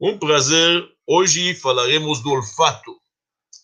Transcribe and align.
Um 0.00 0.16
prazer. 0.16 0.88
Hoje 1.04 1.56
falaremos 1.56 2.20
do 2.20 2.30
olfato. 2.30 2.94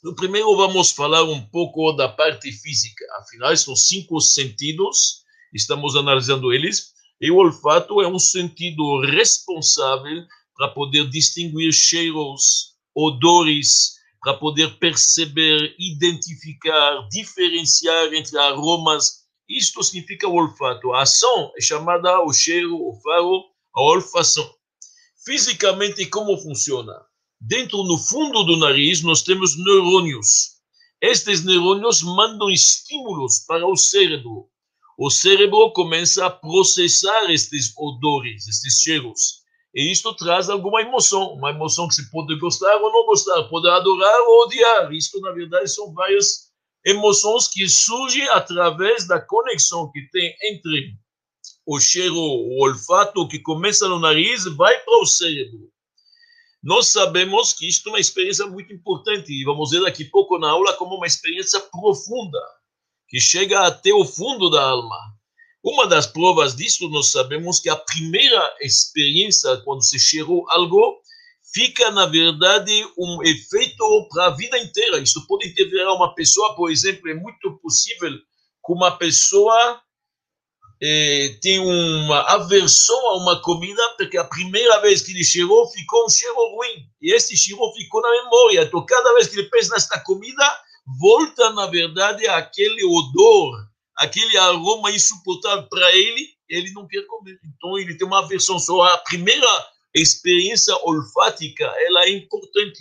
No 0.02 0.16
primeiro 0.16 0.56
vamos 0.56 0.90
falar 0.90 1.22
um 1.22 1.40
pouco 1.40 1.92
da 1.92 2.08
parte 2.08 2.50
física. 2.50 3.04
Afinal, 3.20 3.56
são 3.56 3.76
cinco 3.76 4.20
sentidos, 4.20 5.22
estamos 5.52 5.94
analisando 5.94 6.52
eles. 6.52 6.92
E 7.20 7.30
o 7.30 7.36
olfato 7.36 8.00
é 8.00 8.08
um 8.08 8.18
sentido 8.18 9.00
responsável 9.02 10.24
para 10.56 10.68
poder 10.70 11.08
distinguir 11.08 11.72
cheiros, 11.72 12.74
odores, 12.92 13.94
para 14.20 14.34
poder 14.34 14.76
perceber, 14.78 15.76
identificar, 15.78 17.08
diferenciar 17.10 18.12
entre 18.12 18.36
aromas. 18.38 19.24
Isto 19.48 19.84
significa 19.84 20.26
o 20.26 20.34
olfato. 20.34 20.94
A 20.94 21.02
ação 21.02 21.52
é 21.56 21.60
chamada 21.60 22.20
o 22.24 22.32
cheiro, 22.32 22.74
o 22.74 23.00
faro, 23.00 23.44
a 23.72 23.82
olfação. 23.82 24.52
Fisicamente, 25.24 26.04
como 26.06 26.36
funciona? 26.36 26.92
Dentro, 27.40 27.82
no 27.84 27.96
fundo 27.96 28.44
do 28.44 28.58
nariz, 28.58 29.02
nós 29.02 29.22
temos 29.22 29.56
neurônios. 29.56 30.54
Estes 31.00 31.42
neurônios 31.42 32.02
mandam 32.02 32.50
estímulos 32.50 33.40
para 33.46 33.66
o 33.66 33.74
cérebro. 33.76 34.48
O 34.98 35.10
cérebro 35.10 35.72
começa 35.72 36.26
a 36.26 36.30
processar 36.30 37.30
estes 37.30 37.72
odores, 37.76 38.46
estes 38.46 38.80
cheiros. 38.82 39.42
E 39.74 39.90
isto 39.90 40.14
traz 40.14 40.48
alguma 40.48 40.82
emoção, 40.82 41.32
uma 41.32 41.50
emoção 41.50 41.88
que 41.88 41.94
se 41.94 42.10
pode 42.10 42.38
gostar 42.38 42.76
ou 42.76 42.92
não 42.92 43.06
gostar, 43.06 43.42
pode 43.44 43.68
adorar 43.68 44.20
ou 44.20 44.44
odiar. 44.44 44.92
Isto, 44.92 45.20
na 45.20 45.32
verdade, 45.32 45.68
são 45.68 45.92
várias 45.92 46.52
emoções 46.84 47.48
que 47.48 47.68
surgem 47.68 48.28
através 48.28 49.06
da 49.06 49.20
conexão 49.20 49.90
que 49.90 50.06
tem 50.12 50.36
entre 50.42 50.94
o 51.66 51.80
cheiro, 51.80 52.16
o 52.16 52.62
olfato 52.62 53.26
que 53.26 53.38
começa 53.38 53.88
no 53.88 53.98
nariz, 53.98 54.44
vai 54.56 54.78
para 54.80 55.00
o 55.00 55.06
cérebro. 55.06 55.70
Nós 56.62 56.88
sabemos 56.88 57.52
que 57.52 57.68
isto 57.68 57.88
é 57.88 57.92
uma 57.92 58.00
experiência 58.00 58.46
muito 58.46 58.72
importante 58.72 59.30
e 59.32 59.44
vamos 59.44 59.70
ver 59.70 59.82
daqui 59.82 60.04
a 60.04 60.10
pouco 60.10 60.38
na 60.38 60.50
aula 60.50 60.72
como 60.74 60.96
uma 60.96 61.06
experiência 61.06 61.60
profunda, 61.60 62.40
que 63.08 63.20
chega 63.20 63.66
até 63.66 63.92
o 63.92 64.04
fundo 64.04 64.48
da 64.48 64.62
alma. 64.62 64.96
Uma 65.62 65.86
das 65.86 66.06
provas 66.06 66.54
disso, 66.54 66.88
nós 66.88 67.10
sabemos 67.10 67.60
que 67.60 67.68
a 67.68 67.76
primeira 67.76 68.56
experiência, 68.60 69.56
quando 69.58 69.82
se 69.82 69.98
cheirou 69.98 70.48
algo, 70.50 71.00
fica, 71.54 71.90
na 71.90 72.06
verdade, 72.06 72.86
um 72.98 73.22
efeito 73.22 74.08
para 74.10 74.26
a 74.26 74.30
vida 74.30 74.58
inteira. 74.58 74.98
Isso 74.98 75.26
pode 75.26 75.48
interferir 75.48 75.86
uma 75.86 76.14
pessoa, 76.14 76.54
por 76.56 76.70
exemplo, 76.70 77.08
é 77.08 77.14
muito 77.14 77.58
possível 77.62 78.10
que 78.10 78.72
uma 78.72 78.90
pessoa 78.96 79.80
eh, 80.82 81.36
tem 81.40 81.58
uma 81.60 82.20
aversão 82.22 82.98
a 83.10 83.16
uma 83.16 83.40
comida 83.40 83.82
porque 83.96 84.18
a 84.18 84.24
primeira 84.24 84.80
vez 84.80 85.02
que 85.02 85.12
ele 85.12 85.24
cheirou 85.24 85.70
ficou 85.70 86.04
um 86.04 86.08
cheiro 86.08 86.34
ruim 86.34 86.88
e 87.00 87.12
esse 87.12 87.36
cheiro 87.36 87.72
ficou 87.72 88.00
na 88.02 88.10
memória. 88.10 88.62
Então, 88.62 88.84
cada 88.84 89.14
vez 89.14 89.28
que 89.28 89.38
ele 89.38 89.48
pensa 89.48 89.74
nesta 89.74 90.00
comida, 90.00 90.44
volta, 91.00 91.50
na 91.50 91.66
verdade, 91.66 92.26
aquele 92.26 92.84
odor, 92.84 93.68
aquele 93.96 94.36
aroma 94.36 94.90
insuportável 94.90 95.68
para 95.68 95.94
ele, 95.96 96.30
ele 96.48 96.72
não 96.72 96.86
quer 96.86 97.02
comer. 97.06 97.38
Então, 97.44 97.78
ele 97.78 97.96
tem 97.96 98.06
uma 98.06 98.20
aversão. 98.20 98.58
Só 98.58 98.82
a 98.82 98.98
primeira 98.98 99.46
experiência 99.94 100.74
olfática, 100.82 101.64
ela 101.86 102.04
é 102.04 102.10
importante. 102.10 102.80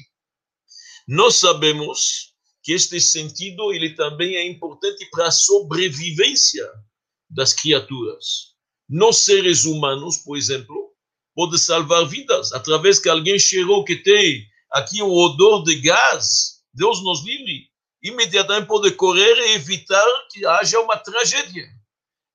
Nós 1.07 1.35
sabemos 1.35 2.33
que 2.63 2.71
este 2.71 2.99
sentido 2.99 3.71
ele 3.73 3.93
também 3.93 4.35
é 4.35 4.47
importante 4.47 5.07
para 5.11 5.27
a 5.27 5.31
sobrevivência 5.31 6.67
das 7.33 7.53
criaturas. 7.53 8.53
Nos 8.89 9.17
seres 9.25 9.65
humanos, 9.65 10.17
por 10.17 10.37
exemplo, 10.37 10.91
pode 11.35 11.57
salvar 11.57 12.05
vidas 12.05 12.51
através 12.53 12.99
que 12.99 13.09
alguém 13.09 13.39
cheirou 13.39 13.83
que 13.83 13.95
tem 13.95 14.45
aqui 14.71 15.01
um 15.01 15.11
odor 15.11 15.63
de 15.63 15.75
gás. 15.81 16.61
Deus 16.73 17.03
nos 17.03 17.23
livre. 17.23 17.67
Imediatamente 18.03 18.67
pode 18.67 18.91
correr 18.91 19.35
e 19.37 19.53
evitar 19.53 20.05
que 20.31 20.45
haja 20.45 20.79
uma 20.79 20.97
tragédia. 20.97 21.65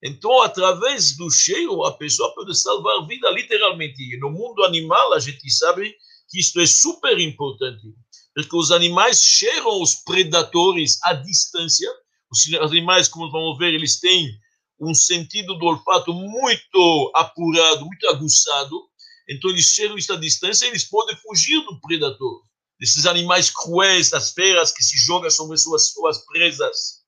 Então, 0.03 0.43
através 0.43 1.17
do 1.17 1.31
cheiro, 1.31 1.85
a 1.85 1.93
pessoa 1.93 2.33
pode 2.35 2.57
salvar 2.57 3.07
vida, 3.07 3.29
literalmente. 3.31 4.01
E 4.01 4.19
no 4.19 4.31
mundo 4.31 4.65
animal, 4.65 5.13
a 5.13 5.19
gente 5.19 5.51
sabe 5.51 5.95
que 6.31 6.39
isto 6.39 6.61
é 6.61 6.67
super 6.67 7.19
importante, 7.19 7.83
porque 8.35 8.57
os 8.57 8.71
animais 8.71 9.23
cheiram 9.23 9.83
os 9.83 9.97
predadores 9.97 10.99
à 11.03 11.13
distância. 11.15 11.91
Os 12.31 12.47
animais, 12.63 13.09
como 13.09 13.31
vamos 13.31 13.59
ver, 13.59 13.75
eles 13.75 13.99
têm 13.99 14.31
um 14.81 14.95
sentido 14.95 15.55
do 15.55 15.67
olfato 15.67 16.13
muito 16.13 17.13
apurado, 17.15 17.85
muito 17.85 18.09
aguçado. 18.09 18.89
Então, 19.29 19.51
eles 19.51 19.67
cheiram 19.67 19.97
esta 19.97 20.17
distância 20.17 20.67
e 20.67 20.69
eles 20.69 20.85
podem 20.85 21.17
fugir 21.17 21.63
do 21.65 21.81
predador, 21.81 22.43
desses 22.79 23.05
animais 23.07 23.51
cruéis, 23.51 24.11
das 24.11 24.33
feras 24.33 24.73
que 24.73 24.83
se 24.83 24.97
jogam 24.99 25.31
sobre 25.31 25.57
suas, 25.59 25.91
suas 25.91 26.25
presas. 26.27 27.03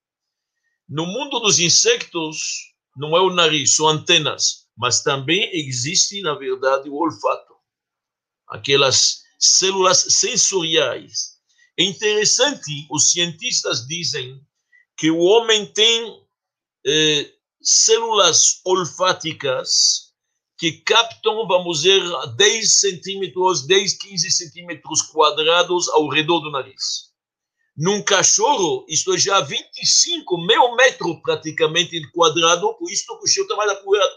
No 0.87 1.05
mundo 1.05 1.39
dos 1.39 1.59
insectos, 1.59 2.73
não 2.97 3.15
é 3.15 3.21
o 3.21 3.33
nariz, 3.33 3.75
são 3.75 3.87
antenas, 3.87 4.67
mas 4.77 5.01
também 5.01 5.49
existe, 5.53 6.21
na 6.21 6.35
verdade, 6.35 6.89
o 6.89 6.95
olfato. 6.95 7.53
Aquelas 8.47 9.21
células 9.39 10.05
sensoriais. 10.09 11.31
É 11.79 11.83
interessante, 11.83 12.85
os 12.91 13.11
cientistas 13.11 13.87
dizem 13.87 14.39
que 14.97 15.09
o 15.09 15.19
homem 15.19 15.65
tem 15.65 16.21
eh, 16.85 17.31
células 17.61 18.61
olfáticas 18.65 20.11
que 20.57 20.73
captam, 20.83 21.47
vamos 21.47 21.81
dizer, 21.81 22.03
10 22.35 22.79
centímetros, 22.79 23.65
10, 23.65 23.97
15 23.97 24.31
centímetros 24.31 25.01
quadrados 25.01 25.89
ao 25.89 26.07
redor 26.07 26.39
do 26.39 26.51
nariz. 26.51 27.11
Num 27.75 28.03
cachorro, 28.03 28.85
isto 28.87 29.13
é 29.13 29.17
já 29.17 29.39
25, 29.41 30.37
meio 30.45 30.75
metro 30.75 31.21
praticamente 31.21 31.99
quadrado, 32.11 32.75
por 32.75 32.91
isso 32.91 33.05
que 33.07 33.23
o 33.23 33.27
cheiro 33.27 33.47
está 33.47 33.55
mais 33.55 33.71
apurado. 33.71 34.13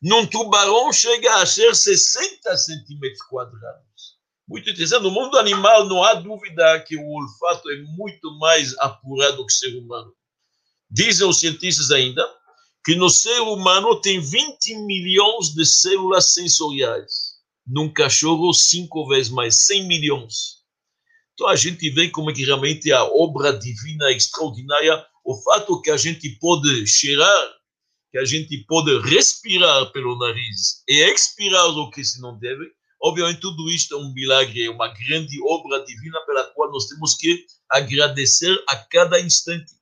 Num 0.00 0.26
tubarão 0.26 0.92
chega 0.92 1.36
a 1.36 1.44
ser 1.44 1.74
60 1.74 2.56
centímetros 2.56 3.22
quadrados. 3.22 4.16
Muito 4.48 4.70
interessante. 4.70 5.02
No 5.02 5.10
mundo 5.10 5.36
animal 5.36 5.84
não 5.86 6.02
há 6.02 6.14
dúvida 6.14 6.80
que 6.86 6.96
o 6.96 7.04
olfato 7.04 7.68
é 7.70 7.76
muito 7.96 8.30
mais 8.38 8.78
apurado 8.78 9.44
que 9.44 9.52
o 9.52 9.56
ser 9.56 9.76
humano. 9.76 10.14
Dizem 10.90 11.26
os 11.26 11.38
cientistas 11.38 11.90
ainda 11.90 12.37
que 12.84 12.94
no 12.94 13.10
ser 13.10 13.40
humano 13.40 14.00
tem 14.00 14.20
20 14.20 14.76
milhões 14.86 15.54
de 15.54 15.64
células 15.66 16.32
sensoriais. 16.32 17.38
Num 17.66 17.92
cachorro, 17.92 18.52
cinco 18.54 19.06
vezes 19.06 19.30
mais, 19.30 19.66
100 19.66 19.86
milhões. 19.86 20.58
Então 21.34 21.48
a 21.48 21.54
gente 21.54 21.88
vê 21.90 22.08
como 22.08 22.30
é 22.30 22.34
que 22.34 22.44
realmente 22.44 22.90
a 22.92 23.04
obra 23.04 23.56
divina 23.56 24.08
é 24.08 24.16
extraordinária. 24.16 25.06
O 25.24 25.36
fato 25.42 25.80
que 25.80 25.90
a 25.90 25.96
gente 25.96 26.30
pode 26.40 26.86
cheirar, 26.86 27.52
que 28.10 28.18
a 28.18 28.24
gente 28.24 28.64
pode 28.66 28.98
respirar 29.02 29.92
pelo 29.92 30.18
nariz 30.18 30.82
e 30.88 30.94
expirar 31.08 31.68
o 31.68 31.90
que 31.90 32.02
se 32.02 32.20
não 32.20 32.38
deve, 32.38 32.64
obviamente 33.00 33.40
tudo 33.40 33.70
isto 33.70 33.94
é 33.94 33.98
um 33.98 34.12
milagre, 34.12 34.64
é 34.64 34.70
uma 34.70 34.88
grande 34.88 35.40
obra 35.42 35.84
divina 35.84 36.18
pela 36.26 36.44
qual 36.54 36.72
nós 36.72 36.86
temos 36.86 37.14
que 37.14 37.44
agradecer 37.70 38.60
a 38.68 38.74
cada 38.74 39.20
instante. 39.20 39.72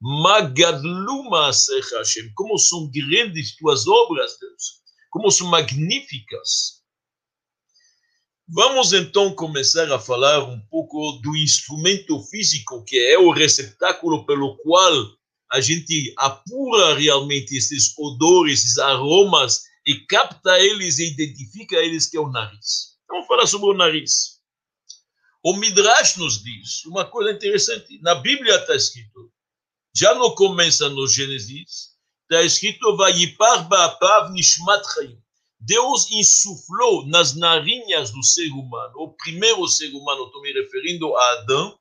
Magadluma 0.00 1.50
Hashem, 1.50 2.32
como 2.34 2.58
são 2.58 2.90
grandes 2.90 3.56
tuas 3.56 3.86
obras, 3.86 4.38
Deus, 4.38 4.80
como 5.10 5.30
são 5.30 5.48
magníficas. 5.48 6.82
Vamos 8.48 8.92
então 8.92 9.34
começar 9.34 9.90
a 9.90 9.98
falar 9.98 10.44
um 10.44 10.60
pouco 10.70 11.12
do 11.22 11.36
instrumento 11.36 12.22
físico, 12.24 12.84
que 12.84 12.96
é 12.96 13.18
o 13.18 13.32
receptáculo 13.32 14.24
pelo 14.24 14.56
qual 14.58 14.92
a 15.50 15.60
gente 15.60 16.12
apura 16.16 16.94
realmente 16.94 17.56
esses 17.56 17.96
odores, 17.98 18.60
esses 18.60 18.78
aromas 18.78 19.62
e 19.86 19.94
capta 20.06 20.60
eles 20.60 20.98
e 20.98 21.10
identifica 21.10 21.76
eles, 21.76 22.08
que 22.08 22.16
é 22.16 22.20
o 22.20 22.30
nariz. 22.30 22.96
Vamos 23.08 23.26
falar 23.26 23.46
sobre 23.46 23.70
o 23.70 23.74
nariz. 23.74 24.36
O 25.42 25.56
Midrash 25.56 26.16
nos 26.16 26.42
diz 26.42 26.84
uma 26.84 27.04
coisa 27.04 27.32
interessante. 27.32 28.00
Na 28.02 28.16
Bíblia 28.16 28.56
está 28.56 28.74
escrito 28.74 29.32
já 29.98 30.14
no 30.14 30.34
começo, 30.34 30.88
no 30.90 31.08
Gênesis, 31.08 31.92
está 32.30 32.42
escrito. 32.42 32.96
Deus 35.58 36.10
insuflou 36.10 37.06
nas 37.06 37.34
narinhas 37.34 38.10
do 38.10 38.22
ser 38.22 38.50
humano, 38.50 38.92
o 38.96 39.16
primeiro 39.16 39.66
ser 39.66 39.90
humano, 39.94 40.26
estou 40.26 40.42
me 40.42 40.52
referindo 40.52 41.16
a 41.16 41.32
Adão, 41.32 41.78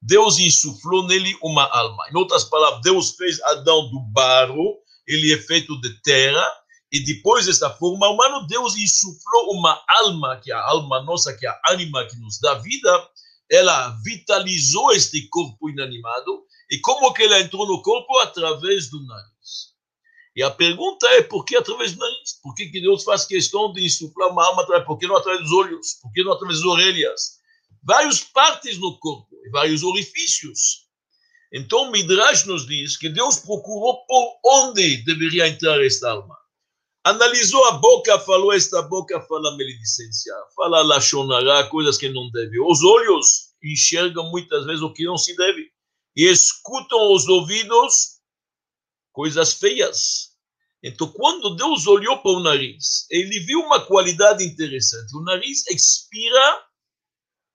Deus 0.00 0.38
insuflou 0.38 1.06
nele 1.06 1.36
uma 1.42 1.64
alma. 1.64 2.08
Em 2.10 2.16
outras 2.16 2.44
palavras, 2.44 2.80
Deus 2.82 3.10
fez 3.10 3.40
Adão 3.42 3.90
do 3.90 4.00
barro, 4.00 4.78
ele 5.06 5.32
é 5.32 5.38
feito 5.38 5.78
de 5.82 6.00
terra, 6.00 6.46
e 6.90 7.04
depois 7.04 7.44
dessa 7.44 7.68
forma 7.68 8.08
humana, 8.08 8.46
Deus 8.48 8.74
insuflou 8.74 9.52
uma 9.52 9.82
alma, 9.86 10.40
que 10.42 10.50
é 10.50 10.54
a 10.54 10.64
alma 10.64 11.02
nossa, 11.02 11.36
que 11.36 11.46
é 11.46 11.50
a 11.50 11.60
ânima 11.68 12.06
que 12.06 12.16
nos 12.16 12.38
dá 12.40 12.54
vida, 12.54 13.10
ela 13.50 13.90
vitalizou 14.02 14.92
este 14.92 15.28
corpo 15.28 15.68
inanimado, 15.68 16.44
e 16.70 16.78
como 16.80 17.12
que 17.12 17.22
ela 17.22 17.40
entrou 17.40 17.66
no 17.66 17.82
corpo? 17.82 18.18
Através 18.18 18.90
do 18.90 19.04
nariz. 19.06 19.74
E 20.36 20.42
a 20.42 20.50
pergunta 20.50 21.06
é, 21.10 21.22
por 21.22 21.44
que 21.44 21.56
através 21.56 21.92
do 21.92 22.00
nariz? 22.00 22.40
Por 22.42 22.54
que, 22.54 22.66
que 22.68 22.80
Deus 22.80 23.04
faz 23.04 23.24
questão 23.24 23.72
de 23.72 23.84
insuflar 23.84 24.30
uma 24.30 24.44
alma? 24.44 24.66
Por 24.84 24.98
que 24.98 25.06
não 25.06 25.16
através 25.16 25.42
dos 25.42 25.52
olhos? 25.52 25.94
Por 26.02 26.12
que 26.12 26.24
não 26.24 26.32
através 26.32 26.58
das 26.58 26.66
orelhas? 26.66 27.38
Várias 27.82 28.20
partes 28.20 28.78
no 28.78 28.98
corpo, 28.98 29.28
vários 29.52 29.82
orifícios. 29.82 30.84
Então, 31.52 31.90
Midrash 31.92 32.46
nos 32.46 32.66
diz 32.66 32.96
que 32.96 33.08
Deus 33.08 33.36
procurou 33.36 34.04
por 34.06 34.40
onde 34.44 35.04
deveria 35.04 35.46
entrar 35.46 35.80
esta 35.84 36.10
alma. 36.10 36.36
Analisou 37.04 37.62
a 37.66 37.72
boca, 37.72 38.18
falou, 38.20 38.52
esta 38.52 38.80
boca 38.82 39.20
fala 39.20 39.50
maledicência, 39.52 40.32
fala 40.56 40.82
lachonará, 40.82 41.64
coisas 41.68 41.98
que 41.98 42.08
não 42.08 42.30
deve. 42.30 42.58
Os 42.58 42.82
olhos 42.82 43.52
enxergam 43.62 44.30
muitas 44.30 44.64
vezes 44.64 44.82
o 44.82 44.92
que 44.92 45.04
não 45.04 45.16
se 45.16 45.36
deve. 45.36 45.70
E 46.16 46.24
escutam 46.24 47.12
os 47.12 47.26
ouvidos 47.28 48.20
coisas 49.12 49.54
feias. 49.54 50.34
Então, 50.82 51.10
quando 51.12 51.56
Deus 51.56 51.86
olhou 51.86 52.18
para 52.18 52.32
o 52.32 52.40
nariz, 52.40 53.06
ele 53.10 53.40
viu 53.40 53.60
uma 53.60 53.80
qualidade 53.80 54.44
interessante. 54.44 55.16
O 55.16 55.22
nariz 55.22 55.66
expira 55.68 56.62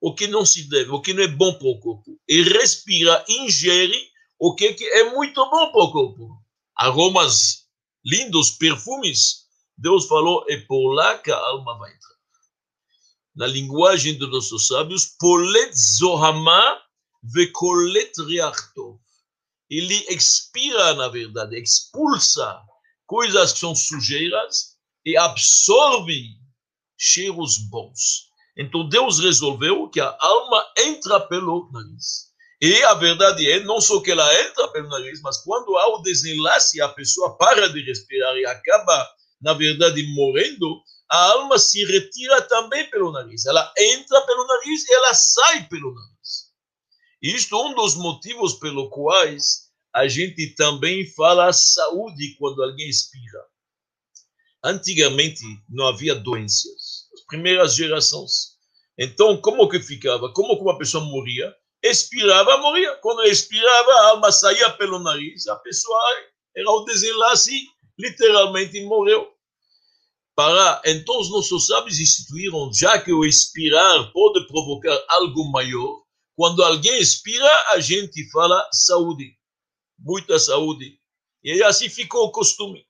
o 0.02 0.16
que 0.16 0.26
não 0.28 0.46
se 0.46 0.68
deve, 0.68 0.90
o 0.90 1.02
que 1.02 1.14
não 1.14 1.24
é 1.24 1.28
bom 1.28 1.54
para 1.54 1.68
o 1.68 1.80
corpo. 1.80 2.20
E 2.28 2.42
respira, 2.42 3.24
ingere 3.30 4.10
o 4.40 4.56
que 4.56 4.76
é 4.94 5.12
muito 5.12 5.48
bom 5.50 5.72
para 5.72 5.84
o 5.84 5.92
corpo. 5.92 6.44
Aromas 6.76 7.68
lindos, 8.04 8.52
perfumes. 8.52 9.46
Deus 9.78 10.08
falou, 10.08 10.46
é 10.50 10.58
por 10.58 10.94
lá 10.94 11.18
que 11.18 11.32
a 11.32 11.38
alma 11.38 11.78
vai 11.78 11.94
entrar. 11.94 12.18
Na 13.36 13.48
linguagem 13.48 14.18
dos 14.18 14.32
nossos 14.32 14.68
sábios, 14.68 15.16
polet 15.20 15.72
zohama 15.78 16.82
vekolet 17.24 18.12
riartov 18.28 19.00
ele 19.70 20.04
expira, 20.10 20.96
na 20.96 21.08
verdade, 21.10 21.62
expulsa 21.62 22.60
coisas 23.06 23.54
que 23.54 23.60
são 23.60 23.76
sujeiras 23.76 24.76
e 25.06 25.16
absorve 25.16 26.24
cheiros 26.98 27.58
bons. 27.70 28.30
Então 28.58 28.90
Deus 28.90 29.20
resolveu 29.20 29.88
que 29.90 30.02
a 30.02 30.18
alma 30.20 30.66
entra 30.78 31.20
pelo 31.20 31.70
nariz. 31.72 32.30
E 32.62 32.84
a 32.84 32.94
verdade 32.96 33.50
é, 33.50 33.62
não 33.62 33.80
só 33.80 34.02
que 34.02 34.12
ela 34.12 34.42
entra 34.42 34.68
pelo 34.70 34.90
nariz, 34.90 35.22
mas 35.22 35.38
quando 35.44 35.78
há 35.78 35.96
o 35.96 36.02
desenlace, 36.02 36.82
a 36.82 36.90
pessoa 36.90 37.38
para 37.38 37.70
de 37.70 37.82
respirar 37.84 38.36
e 38.36 38.46
acaba, 38.46 39.08
na 39.40 39.54
verdade, 39.54 40.04
morrendo, 40.14 40.82
a 41.10 41.32
alma 41.32 41.58
se 41.58 41.86
retira 41.86 42.42
também 42.42 42.90
pelo 42.90 43.12
nariz. 43.12 43.46
Ela 43.46 43.72
entra 43.78 44.22
pelo 44.24 44.46
nariz 44.46 44.90
e 44.90 44.94
ela 44.94 45.14
sai 45.14 45.68
pelo 45.70 45.94
nariz. 45.94 46.19
Isto 47.22 47.56
é 47.56 47.66
um 47.68 47.76
dos 47.76 47.96
motivos 47.96 48.54
pelo 48.54 48.90
quais 48.90 49.70
a 49.94 50.08
gente 50.08 50.56
também 50.56 51.06
fala 51.14 51.52
saúde 51.52 52.36
quando 52.38 52.64
alguém 52.64 52.88
expira. 52.88 53.46
Antigamente 54.64 55.44
não 55.70 55.88
havia 55.88 56.16
doenças, 56.16 57.08
as 57.14 57.22
primeiras 57.26 57.76
gerações. 57.76 58.58
Então, 58.98 59.36
como 59.38 59.68
que 59.70 59.80
ficava? 59.80 60.32
Como 60.34 60.56
que 60.56 60.62
uma 60.62 60.78
pessoa 60.78 61.04
morria? 61.04 61.54
Expirava, 61.82 62.58
morria. 62.58 62.96
Quando 63.02 63.24
expirava, 63.24 63.92
a 63.92 64.08
alma 64.10 64.32
saía 64.32 64.70
pelo 64.72 65.00
nariz, 65.00 65.48
a 65.48 65.56
pessoa 65.58 66.00
era 66.56 66.70
o 66.70 66.84
desenlace, 66.84 67.68
literalmente 67.98 68.82
morreu. 68.86 69.28
Para, 70.36 70.82
então, 70.86 71.20
os 71.20 71.30
nossos 71.30 71.68
sábios 71.68 72.00
instituíram, 72.00 72.72
já 72.74 73.00
que 73.00 73.12
o 73.12 73.26
expirar 73.26 74.12
pode 74.12 74.46
provocar 74.48 74.98
algo 75.10 75.50
maior, 75.52 76.02
quando 76.40 76.64
alguém 76.64 76.98
expira, 77.02 77.52
a 77.74 77.82
gente 77.82 78.32
fala 78.32 78.66
saúde, 78.72 79.38
muita 80.00 80.40
saúde. 80.40 80.98
E 81.44 81.62
assim 81.62 81.90
ficou 81.90 82.28
o 82.28 82.32
costume. 82.32 82.88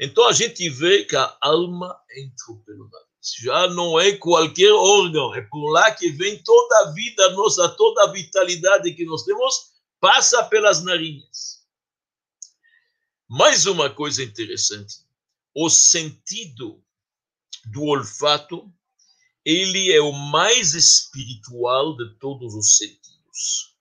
Então 0.00 0.26
a 0.26 0.32
gente 0.32 0.68
vê 0.68 1.04
que 1.04 1.14
a 1.14 1.38
alma 1.40 1.96
entrou 2.16 2.58
pelo 2.64 2.90
nariz. 2.90 3.06
Já 3.38 3.68
não 3.68 4.00
é 4.00 4.16
qualquer 4.16 4.72
órgão, 4.72 5.32
é 5.36 5.40
por 5.42 5.70
lá 5.70 5.94
que 5.94 6.10
vem 6.10 6.42
toda 6.42 6.78
a 6.80 6.90
vida 6.90 7.30
nossa, 7.30 7.68
toda 7.68 8.02
a 8.02 8.10
vitalidade 8.10 8.92
que 8.92 9.04
nós 9.04 9.22
temos, 9.22 9.70
passa 10.00 10.42
pelas 10.46 10.82
narinas. 10.82 11.64
Mais 13.28 13.66
uma 13.66 13.88
coisa 13.88 14.20
interessante: 14.20 14.96
o 15.54 15.70
sentido 15.70 16.82
do 17.66 17.84
olfato 17.84 18.68
ele 19.44 19.92
é 19.92 20.00
o 20.00 20.12
mais 20.12 20.74
espiritual 20.74 21.96
de 21.96 22.18
todos 22.18 22.54
os 22.54 22.76
sentidos. 22.76 23.74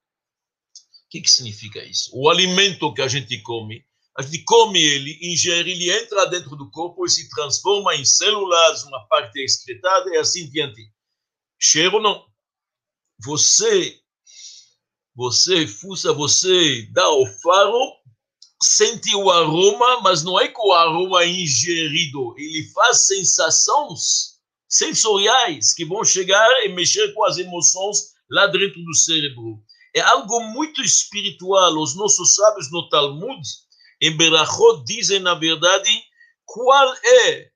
O 1.05 1.09
que, 1.09 1.21
que 1.21 1.29
significa 1.29 1.83
isso? 1.83 2.11
O 2.13 2.29
alimento 2.29 2.93
que 2.93 3.01
a 3.01 3.07
gente 3.07 3.41
come, 3.41 3.85
a 4.17 4.21
gente 4.21 4.43
come 4.43 4.81
ele, 4.81 5.17
ingere, 5.21 5.71
ele 5.71 5.91
entra 5.91 6.25
dentro 6.27 6.55
do 6.55 6.69
corpo 6.69 7.05
e 7.05 7.09
se 7.09 7.29
transforma 7.29 7.95
em 7.95 8.05
células, 8.05 8.83
uma 8.83 9.07
parte 9.07 9.39
excretada 9.39 10.09
e 10.11 10.17
assim 10.17 10.49
diante. 10.49 10.91
Cheiro 11.59 12.01
não. 12.01 12.25
Você, 13.25 13.99
você 15.15 15.67
fuça, 15.67 16.13
você 16.13 16.87
dá 16.93 17.09
o 17.09 17.25
faro, 17.41 17.93
sente 18.61 19.13
o 19.15 19.29
aroma, 19.29 20.01
mas 20.01 20.23
não 20.23 20.39
é 20.39 20.47
que 20.47 20.61
o 20.61 20.71
aroma 20.71 21.23
é 21.23 21.27
ingerido, 21.27 22.33
ele 22.37 22.69
faz 22.71 23.07
sensações 23.07 24.28
sensoriais 24.69 25.73
que 25.73 25.83
vão 25.83 26.03
chegar 26.03 26.47
e 26.63 26.69
mexer 26.69 27.11
com 27.13 27.25
as 27.25 27.37
emoções 27.37 27.97
lá 28.29 28.45
dentro 28.47 28.81
do 28.83 28.95
cérebro. 28.95 29.59
É 29.95 30.01
algo 30.01 30.39
muito 30.53 30.81
espiritual. 30.81 31.75
Os 31.81 31.95
nossos 31.95 32.35
sábios 32.35 32.71
no 32.71 32.87
Talmud, 32.89 33.41
em 34.01 34.15
Berachot, 34.15 34.83
dizem, 34.85 35.19
na 35.19 35.33
verdade, 35.33 35.89
qual 36.45 36.93
é 36.93 37.49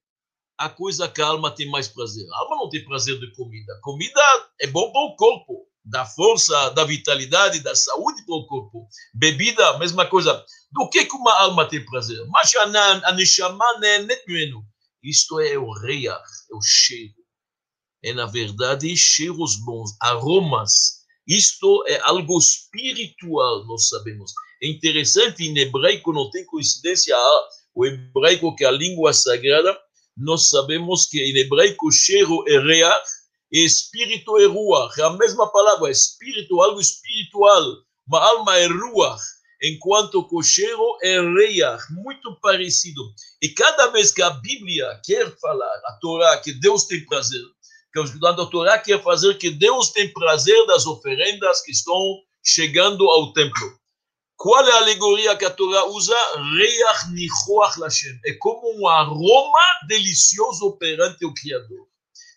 a 0.58 0.70
coisa 0.70 1.08
que 1.08 1.22
a 1.22 1.28
alma 1.28 1.52
tem 1.52 1.70
mais 1.70 1.88
prazer. 1.88 2.26
A 2.32 2.40
alma 2.40 2.56
não 2.56 2.70
tem 2.70 2.84
prazer 2.84 3.20
de 3.20 3.32
comida. 3.36 3.80
Comida 3.82 4.22
é 4.60 4.68
bom 4.68 4.92
para 4.92 5.02
o 5.02 5.16
corpo, 5.16 5.68
dá 5.84 6.06
força, 6.06 6.70
dá 6.70 6.84
vitalidade, 6.84 7.60
dá 7.60 7.76
saúde 7.76 8.26
para 8.26 8.36
o 8.36 8.48
corpo. 8.48 8.88
Bebida, 9.14 9.78
mesma 9.78 10.06
coisa. 10.06 10.44
Do 10.72 10.90
que, 10.90 11.08
uma 11.14 11.34
alma 11.42 11.68
tem 11.68 11.86
prazer? 11.86 12.26
Mas 12.30 12.52
a 12.56 13.12
neshama 13.12 13.66
é 13.84 14.00
net 14.00 14.24
isto 15.04 15.40
é 15.40 15.58
o 15.58 15.72
reach, 15.72 16.24
é 16.52 16.56
o 16.56 16.62
cheiro. 16.62 17.14
É, 18.04 18.14
na 18.14 18.26
verdade, 18.26 18.96
cheiros 18.96 19.56
bons, 19.58 19.92
aromas. 20.00 21.04
Isto 21.28 21.84
é 21.88 22.00
algo 22.02 22.38
espiritual, 22.38 23.66
nós 23.66 23.90
sabemos. 23.90 24.32
É 24.62 24.68
interessante, 24.68 25.44
em 25.44 25.58
hebraico 25.58 26.12
não 26.12 26.30
tem 26.30 26.46
coincidência, 26.46 27.16
o 27.76 27.86
hebraico 27.86 28.56
que 28.56 28.64
é 28.64 28.68
a 28.68 28.72
língua 28.72 29.14
sagrada, 29.14 29.78
nós 30.16 30.50
sabemos 30.50 31.08
que 31.08 31.20
em 31.20 31.38
hebraico 31.38 31.92
cheiro 31.92 32.44
é 32.48 32.60
reach 32.60 33.10
e 33.52 33.66
espírito 33.66 34.38
é 34.38 34.46
ruach. 34.46 35.00
É 35.00 35.04
a 35.04 35.10
mesma 35.12 35.52
palavra, 35.52 35.90
espírito, 35.90 36.62
algo 36.62 36.80
espiritual. 36.80 37.64
Uma 38.08 38.20
alma 38.20 38.58
é 38.58 38.68
ruach 38.68 39.22
enquanto 39.64 40.28
cocheiro 40.28 40.98
é 41.02 41.22
reia, 41.22 41.78
muito 41.90 42.36
parecido. 42.42 43.02
E 43.42 43.48
cada 43.50 43.88
vez 43.88 44.12
que 44.12 44.22
a 44.22 44.30
Bíblia 44.30 45.00
quer 45.06 45.34
falar, 45.40 45.82
a 45.86 45.98
Torá, 46.02 46.38
que 46.38 46.52
Deus 46.52 46.84
tem 46.84 47.06
prazer, 47.06 47.42
que 47.94 48.00
a 48.00 48.46
Torá 48.48 48.78
quer 48.78 49.02
fazer 49.02 49.38
que 49.38 49.50
Deus 49.50 49.90
tem 49.90 50.12
prazer 50.12 50.66
das 50.68 50.86
oferendas 50.86 51.62
que 51.62 51.72
estão 51.72 51.98
chegando 52.44 53.10
ao 53.10 53.32
templo. 53.32 53.80
Qual 54.36 54.68
é 54.68 54.72
a 54.74 54.78
alegoria 54.78 55.38
que 55.38 55.46
a 55.46 55.50
Torá 55.50 55.86
usa? 55.86 56.18
Reach 56.58 57.14
nichoach 57.14 57.80
lashem. 57.80 58.20
É 58.26 58.34
como 58.34 58.78
um 58.78 58.88
aroma 58.88 59.60
delicioso 59.88 60.76
perante 60.78 61.26
o 61.26 61.34
Criador. 61.34 61.88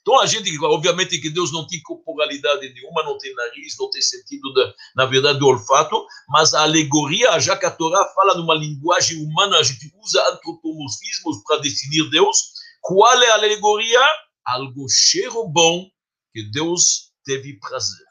Então 0.07 0.21
a 0.21 0.27
gente, 0.27 0.57
obviamente 0.63 1.19
que 1.19 1.29
Deus 1.29 1.51
não 1.51 1.67
tem 1.67 1.83
corporalidade 1.83 2.73
nenhuma, 2.73 3.03
não 3.03 3.19
tem 3.19 3.35
nariz, 3.35 3.77
não 3.77 3.91
tem 3.91 4.01
sentido, 4.01 4.55
na 4.95 5.05
verdade, 5.05 5.41
do 5.41 5.49
olfato, 5.49 6.07
mas 6.29 6.55
a 6.55 6.63
alegoria, 6.63 7.41
já 7.41 7.57
que 7.57 7.67
a 7.67 7.73
Torá 7.73 8.05
fala 8.15 8.37
numa 8.37 8.55
linguagem 8.55 9.21
humana, 9.21 9.59
a 9.59 9.65
gente 9.65 9.93
usa 10.01 10.23
antropomorfismos 10.31 11.43
para 11.45 11.61
definir 11.61 12.09
Deus. 12.09 12.53
Qual 12.81 13.21
é 13.21 13.31
a 13.31 13.35
alegoria? 13.35 14.01
Algo 14.45 14.89
cheiro 14.89 15.49
bom 15.49 15.91
que 16.33 16.45
Deus 16.53 17.11
teve 17.25 17.59
prazer. 17.59 18.07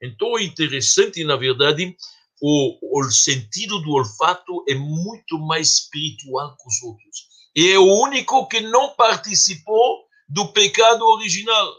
Então 0.00 0.38
é 0.38 0.44
interessante, 0.44 1.24
na 1.24 1.34
verdade, 1.34 1.96
o, 2.40 3.00
o 3.00 3.10
sentido 3.10 3.80
do 3.80 3.90
olfato 3.90 4.64
é 4.68 4.76
muito 4.76 5.36
mais 5.36 5.80
espiritual 5.80 6.56
que 6.56 6.68
os 6.68 6.80
outros. 6.84 7.28
E 7.56 7.72
é 7.72 7.78
o 7.78 7.92
único 8.04 8.46
que 8.46 8.60
não 8.60 8.94
participou 8.94 9.99
do 10.30 10.52
pecado 10.52 11.04
original. 11.04 11.74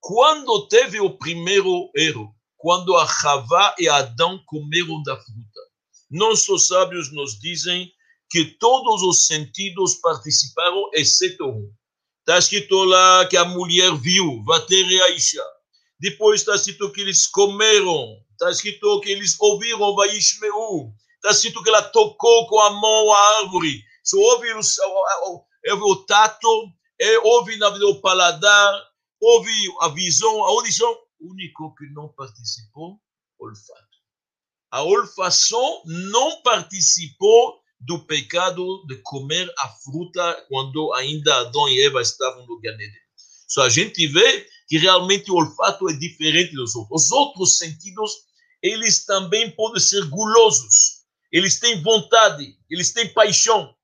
Quando 0.00 0.68
teve 0.68 1.00
o 1.00 1.18
primeiro 1.18 1.90
erro, 1.94 2.32
quando 2.56 2.96
a 2.96 3.02
Havá 3.04 3.74
e 3.78 3.88
Adão 3.88 4.40
comeram 4.46 5.02
da 5.02 5.16
fruta, 5.16 5.60
nossos 6.10 6.68
sábios 6.68 7.12
nos 7.12 7.38
dizem 7.38 7.92
que 8.30 8.44
todos 8.44 9.02
os 9.02 9.26
sentidos 9.26 9.96
participaram, 9.96 10.88
exceto 10.94 11.44
um. 11.46 11.72
Está 12.20 12.38
escrito 12.38 12.84
lá 12.84 13.26
que 13.26 13.36
a 13.36 13.44
mulher 13.44 13.92
viu, 13.96 14.42
Vatere 14.44 15.02
Aisha. 15.02 15.42
Depois 15.98 16.40
está 16.40 16.54
escrito 16.54 16.92
que 16.92 17.00
eles 17.00 17.26
comeram. 17.26 18.18
Está 18.32 18.50
escrito 18.50 19.00
que 19.00 19.10
eles 19.10 19.36
ouviram, 19.40 19.96
Vaishmeu. 19.96 20.92
Está 21.16 21.30
escrito 21.32 21.62
que 21.62 21.68
ela 21.68 21.82
tocou 21.82 22.46
com 22.46 22.60
a 22.60 22.70
mão 22.70 23.12
a 23.12 23.38
árvore. 23.40 23.82
Você 24.02 24.16
ouve 24.16 24.52
o, 24.52 24.60
ouve 25.72 25.82
o 25.82 25.96
tato, 26.06 26.72
é, 27.00 27.18
ouve 27.20 27.56
na 27.56 27.68
o 27.68 28.00
paladar, 28.00 28.82
ouve 29.18 29.50
a 29.80 29.88
visão, 29.88 30.44
a 30.44 30.48
audição. 30.48 30.92
O 31.18 31.32
único 31.32 31.74
que 31.74 31.86
não 31.94 32.08
participou, 32.08 33.00
olfato. 33.38 33.88
A 34.70 34.82
olfação 34.82 35.82
não 35.86 36.42
participou 36.42 37.60
do 37.80 38.06
pecado 38.06 38.84
de 38.86 38.96
comer 39.02 39.50
a 39.58 39.68
fruta 39.68 40.46
quando 40.48 40.92
ainda 40.92 41.40
Adão 41.40 41.68
e 41.68 41.80
Eva 41.80 42.02
estavam 42.02 42.46
no 42.46 42.60
Ganeden. 42.60 43.00
Só 43.48 43.62
a 43.62 43.68
gente 43.68 44.06
vê 44.06 44.46
que 44.68 44.78
realmente 44.78 45.30
o 45.30 45.36
olfato 45.36 45.88
é 45.88 45.94
diferente 45.94 46.54
dos 46.54 46.74
outros. 46.74 47.04
Os 47.04 47.12
outros 47.12 47.58
sentidos, 47.58 48.12
eles 48.62 49.04
também 49.06 49.50
podem 49.50 49.80
ser 49.80 50.04
gulosos. 50.06 51.00
Eles 51.32 51.58
têm 51.58 51.82
vontade, 51.82 52.56
eles 52.68 52.92
têm 52.92 53.12
paixão. 53.12 53.74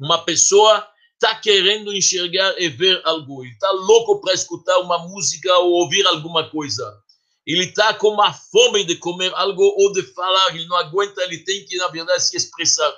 Uma 0.00 0.24
pessoa 0.24 0.86
está 1.18 1.34
querendo 1.34 1.92
enxergar 1.92 2.54
e 2.58 2.68
ver 2.68 3.02
algo, 3.04 3.44
ele 3.44 3.52
está 3.52 3.70
louco 3.72 4.20
para 4.20 4.32
escutar 4.32 4.78
uma 4.78 4.98
música 5.08 5.52
ou 5.58 5.72
ouvir 5.72 6.06
alguma 6.06 6.48
coisa. 6.48 6.96
Ele 7.44 7.64
está 7.64 7.92
com 7.94 8.08
uma 8.08 8.32
fome 8.32 8.84
de 8.84 8.96
comer 8.96 9.32
algo 9.34 9.62
ou 9.62 9.92
de 9.92 10.02
falar, 10.14 10.54
ele 10.54 10.66
não 10.66 10.76
aguenta, 10.76 11.20
ele 11.22 11.38
tem 11.38 11.64
que, 11.64 11.76
na 11.76 11.88
verdade, 11.88 12.22
se 12.22 12.36
expressar. 12.36 12.92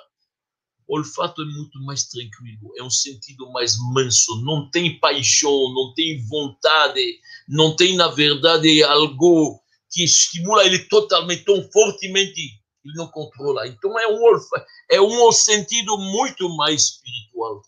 O 0.87 0.97
olfato 0.97 1.41
é 1.41 1.45
muito 1.45 1.81
mais 1.83 2.03
tranquilo, 2.03 2.71
é 2.77 2.83
um 2.83 2.89
sentido 2.89 3.49
mais 3.51 3.75
manso, 3.93 4.43
não 4.43 4.69
tem 4.69 4.99
paixão, 4.99 5.73
não 5.73 5.93
tem 5.95 6.21
vontade, 6.27 7.19
não 7.47 7.75
tem, 7.75 7.95
na 7.95 8.09
verdade, 8.09 8.83
algo 8.83 9.59
que 9.89 10.03
estimula 10.03 10.65
ele 10.65 10.79
totalmente, 10.79 11.45
tão 11.45 11.63
fortemente, 11.71 12.41
ele 12.83 12.93
não 12.95 13.07
controla. 13.07 13.67
Então 13.67 13.97
é 13.97 14.07
um, 14.07 14.21
olfato, 14.21 14.65
é 14.89 15.01
um 15.01 15.31
sentido 15.31 15.97
muito 15.97 16.49
mais 16.57 16.81
espiritual. 16.83 17.63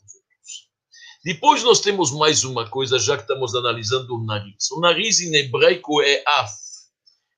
Depois 1.23 1.63
nós 1.63 1.79
temos 1.79 2.11
mais 2.11 2.43
uma 2.43 2.69
coisa, 2.69 2.99
já 2.99 3.15
que 3.15 3.23
estamos 3.23 3.55
analisando 3.55 4.13
o 4.13 4.25
nariz. 4.25 4.69
O 4.71 4.81
nariz 4.81 5.21
em 5.21 5.33
hebraico 5.33 6.01
é 6.01 6.21
af. 6.27 6.51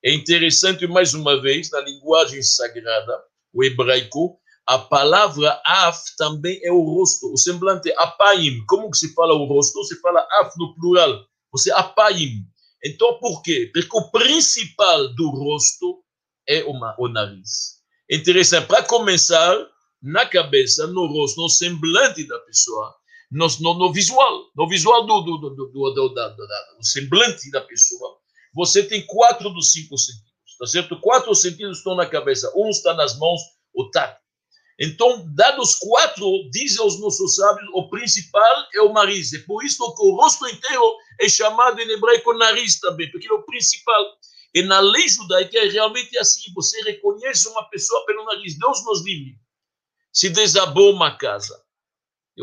É 0.04 0.12
interessante, 0.12 0.88
mais 0.88 1.14
uma 1.14 1.40
vez, 1.40 1.70
na 1.70 1.82
linguagem 1.82 2.42
sagrada, 2.42 3.24
o 3.54 3.64
hebraico, 3.64 4.40
a 4.66 4.80
palavra 4.80 5.62
af 5.64 6.00
também 6.18 6.60
é 6.64 6.72
o 6.72 6.82
rosto, 6.82 7.32
o 7.32 7.38
semblante 7.38 7.94
apaim. 7.98 8.66
Como 8.68 8.90
que 8.90 8.98
se 8.98 9.14
fala 9.14 9.36
o 9.36 9.46
rosto? 9.46 9.84
Se 9.84 10.02
fala 10.02 10.28
af 10.42 10.52
no 10.58 10.74
plural. 10.74 11.24
Você 11.52 11.72
apaim. 11.72 12.44
Então, 12.84 13.20
por 13.20 13.44
quê? 13.44 13.70
Porque 13.72 13.96
o 13.96 14.10
principal 14.10 15.14
do 15.14 15.30
rosto 15.30 16.04
é 16.50 16.64
uma, 16.64 16.96
o 16.98 17.08
nariz. 17.08 17.76
Interessante. 18.10 18.66
Para 18.66 18.82
começar, 18.82 19.56
na 20.02 20.26
cabeça, 20.26 20.88
no 20.88 21.06
rosto, 21.06 21.40
no 21.40 21.50
semblante 21.50 22.28
da 22.28 22.40
pessoa, 22.40 22.96
no, 23.36 23.48
no, 23.60 23.74
no 23.74 23.92
visual, 23.92 24.50
no 24.56 24.68
visual 24.68 25.06
do, 25.06 25.22
do, 25.22 25.38
do, 25.38 25.68
do, 25.68 26.10
do, 26.10 26.84
semblante 26.84 27.52
da 27.52 27.60
pessoa, 27.60 28.18
você 28.54 28.82
tem 28.82 29.06
quatro 29.06 29.50
dos 29.50 29.74
cinco 29.74 29.98
sentidos. 29.98 30.26
Tá 30.58 30.66
certo? 30.66 30.98
Quatro 31.02 31.36
sentidos 31.36 31.80
estão 31.80 31.96
na 31.96 32.06
cabeça. 32.06 32.50
Um 32.56 32.70
está 32.70 32.94
nas 32.94 33.20
mãos, 33.20 33.42
o 33.74 33.92
tato. 33.92 34.24
Então, 34.80 35.26
dados 35.36 35.76
quatro, 35.76 36.50
dizem 36.50 36.86
os 36.86 36.98
nossos 37.02 37.36
sábios, 37.36 37.68
o 37.74 37.90
principal 37.90 38.66
é 38.74 38.82
o 38.82 38.94
nariz. 38.94 39.34
É 39.34 39.40
por 39.40 39.64
isso 39.66 39.84
que 39.96 40.04
o 40.04 40.16
rosto 40.16 40.48
inteiro 40.48 40.96
é 41.20 41.28
chamado 41.28 41.82
em 41.82 41.92
hebraico 41.92 42.34
nariz 42.34 42.80
também, 42.80 43.12
porque 43.12 43.28
é 43.28 43.34
o 43.34 43.44
principal. 43.44 44.06
E 44.54 44.62
na 44.62 44.80
lei 44.80 45.10
judaica 45.10 45.58
é 45.58 45.68
realmente 45.68 46.18
assim: 46.18 46.54
você 46.54 46.82
reconhece 46.84 47.50
uma 47.50 47.70
pessoa 47.70 48.06
pelo 48.06 48.24
nariz. 48.24 48.58
Deus 48.58 48.86
nos 48.86 49.04
livre. 49.04 49.36
Se 50.14 50.30
desabou 50.30 50.94
uma 50.94 51.18
casa 51.18 51.65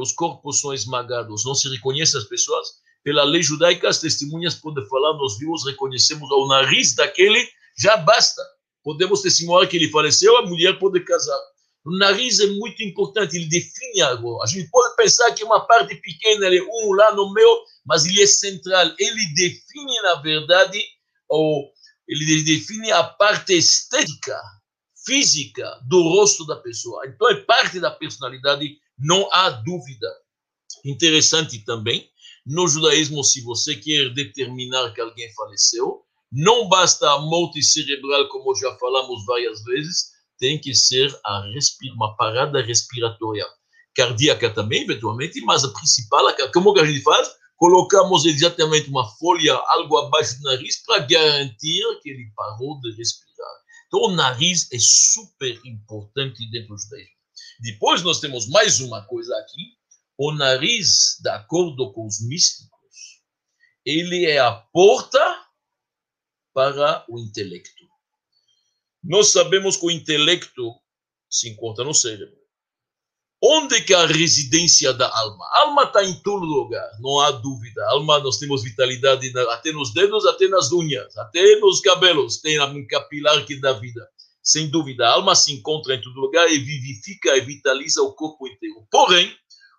os 0.00 0.12
corpos 0.12 0.60
são 0.60 0.72
esmagados, 0.72 1.44
não 1.44 1.54
se 1.54 1.68
reconhece 1.68 2.16
as 2.16 2.24
pessoas. 2.24 2.68
Pela 3.04 3.24
lei 3.24 3.42
judaica, 3.42 3.88
as 3.88 3.98
testemunhas 3.98 4.54
podem 4.54 4.86
falar, 4.88 5.14
nós 5.14 5.38
vimos, 5.38 5.64
reconhecemos 5.66 6.30
o 6.30 6.46
nariz 6.46 6.94
daquele, 6.94 7.48
já 7.76 7.96
basta. 7.96 8.42
Podemos 8.82 9.22
testemunhar 9.22 9.68
que 9.68 9.76
ele 9.76 9.90
faleceu, 9.90 10.36
a 10.36 10.46
mulher 10.46 10.78
pode 10.78 11.00
casar. 11.00 11.38
O 11.84 11.96
nariz 11.98 12.38
é 12.38 12.46
muito 12.46 12.82
importante, 12.82 13.36
ele 13.36 13.48
define 13.48 14.02
algo. 14.02 14.40
A 14.42 14.46
gente 14.46 14.70
pode 14.70 14.94
pensar 14.94 15.32
que 15.32 15.42
uma 15.42 15.66
parte 15.66 15.96
pequena, 15.96 16.46
ele 16.46 16.58
é 16.58 16.62
um 16.62 16.92
lá 16.92 17.12
no 17.14 17.32
meio, 17.32 17.64
mas 17.84 18.04
ele 18.04 18.22
é 18.22 18.26
central. 18.26 18.86
Ele 18.98 19.34
define, 19.34 20.00
na 20.02 20.14
verdade, 20.16 20.80
ou 21.28 21.72
ele 22.06 22.42
define 22.44 22.92
a 22.92 23.02
parte 23.02 23.54
estética, 23.54 24.40
física 25.04 25.80
do 25.88 26.02
rosto 26.02 26.46
da 26.46 26.56
pessoa. 26.56 27.04
Então 27.06 27.28
é 27.30 27.34
parte 27.42 27.80
da 27.80 27.90
personalidade, 27.90 28.76
não 29.02 29.28
há 29.32 29.50
dúvida. 29.50 30.08
Interessante 30.84 31.58
também, 31.64 32.08
no 32.46 32.66
judaísmo, 32.66 33.22
se 33.22 33.40
você 33.42 33.76
quer 33.76 34.12
determinar 34.14 34.92
que 34.92 35.00
alguém 35.00 35.32
faleceu, 35.34 36.02
não 36.30 36.68
basta 36.68 37.08
a 37.10 37.20
morte 37.20 37.62
cerebral, 37.62 38.28
como 38.28 38.54
já 38.54 38.74
falamos 38.78 39.24
várias 39.26 39.62
vezes, 39.64 40.12
tem 40.38 40.58
que 40.58 40.74
ser 40.74 41.14
a 41.24 41.44
uma 41.94 42.16
parada 42.16 42.62
respiratória. 42.62 43.46
Cardíaca 43.94 44.50
também, 44.50 44.82
eventualmente, 44.82 45.40
mas 45.42 45.62
a 45.62 45.68
principal, 45.68 46.24
como 46.52 46.72
que 46.72 46.80
a 46.80 46.84
gente 46.84 47.02
faz? 47.02 47.30
Colocamos 47.56 48.24
exatamente 48.24 48.88
uma 48.88 49.08
folha, 49.18 49.54
algo 49.54 49.98
abaixo 49.98 50.36
do 50.38 50.44
nariz, 50.44 50.82
para 50.84 51.00
garantir 51.00 51.82
que 52.02 52.10
ele 52.10 52.32
parou 52.34 52.80
de 52.80 52.90
respirar. 52.96 53.52
Então, 53.86 54.00
o 54.00 54.16
nariz 54.16 54.68
é 54.72 54.78
super 54.80 55.60
importante 55.64 56.50
dentro 56.50 56.74
do 56.74 56.80
judaísmo. 56.80 57.21
Depois, 57.62 58.02
nós 58.02 58.18
temos 58.18 58.48
mais 58.48 58.80
uma 58.80 59.02
coisa 59.06 59.36
aqui. 59.38 59.76
O 60.18 60.32
nariz, 60.32 61.16
de 61.22 61.30
acordo 61.30 61.92
com 61.92 62.04
os 62.06 62.20
místicos, 62.20 63.22
ele 63.86 64.26
é 64.26 64.40
a 64.40 64.50
porta 64.50 65.20
para 66.52 67.04
o 67.08 67.20
intelecto. 67.20 67.84
Nós 69.02 69.28
sabemos 69.28 69.76
que 69.76 69.86
o 69.86 69.90
intelecto 69.92 70.74
se 71.30 71.48
encontra 71.50 71.84
no 71.84 71.94
cérebro. 71.94 72.36
Onde 73.40 73.80
que 73.82 73.94
é 73.94 73.96
a 73.96 74.06
residência 74.06 74.92
da 74.92 75.08
alma? 75.08 75.44
A 75.52 75.62
alma 75.62 75.84
está 75.84 76.04
em 76.04 76.20
todo 76.20 76.44
lugar, 76.44 76.90
não 77.00 77.20
há 77.20 77.30
dúvida. 77.30 77.80
A 77.84 77.90
alma, 77.92 78.18
nós 78.18 78.38
temos 78.38 78.64
vitalidade 78.64 79.32
até 79.50 79.70
nos 79.70 79.94
dedos, 79.94 80.26
até 80.26 80.48
nas 80.48 80.72
unhas, 80.72 81.16
até 81.16 81.56
nos 81.60 81.80
cabelos, 81.80 82.38
tem 82.40 82.58
a 82.58 82.86
capilar 82.86 83.44
que 83.46 83.60
dá 83.60 83.72
vida. 83.72 84.08
Sem 84.42 84.68
dúvida, 84.68 85.06
a 85.06 85.12
alma 85.12 85.34
se 85.34 85.52
encontra 85.52 85.94
em 85.94 86.00
todo 86.00 86.20
lugar 86.20 86.50
e 86.50 86.58
vivifica 86.58 87.36
e 87.36 87.40
vitaliza 87.42 88.02
o 88.02 88.12
corpo 88.12 88.48
inteiro. 88.48 88.86
Porém, 88.90 89.32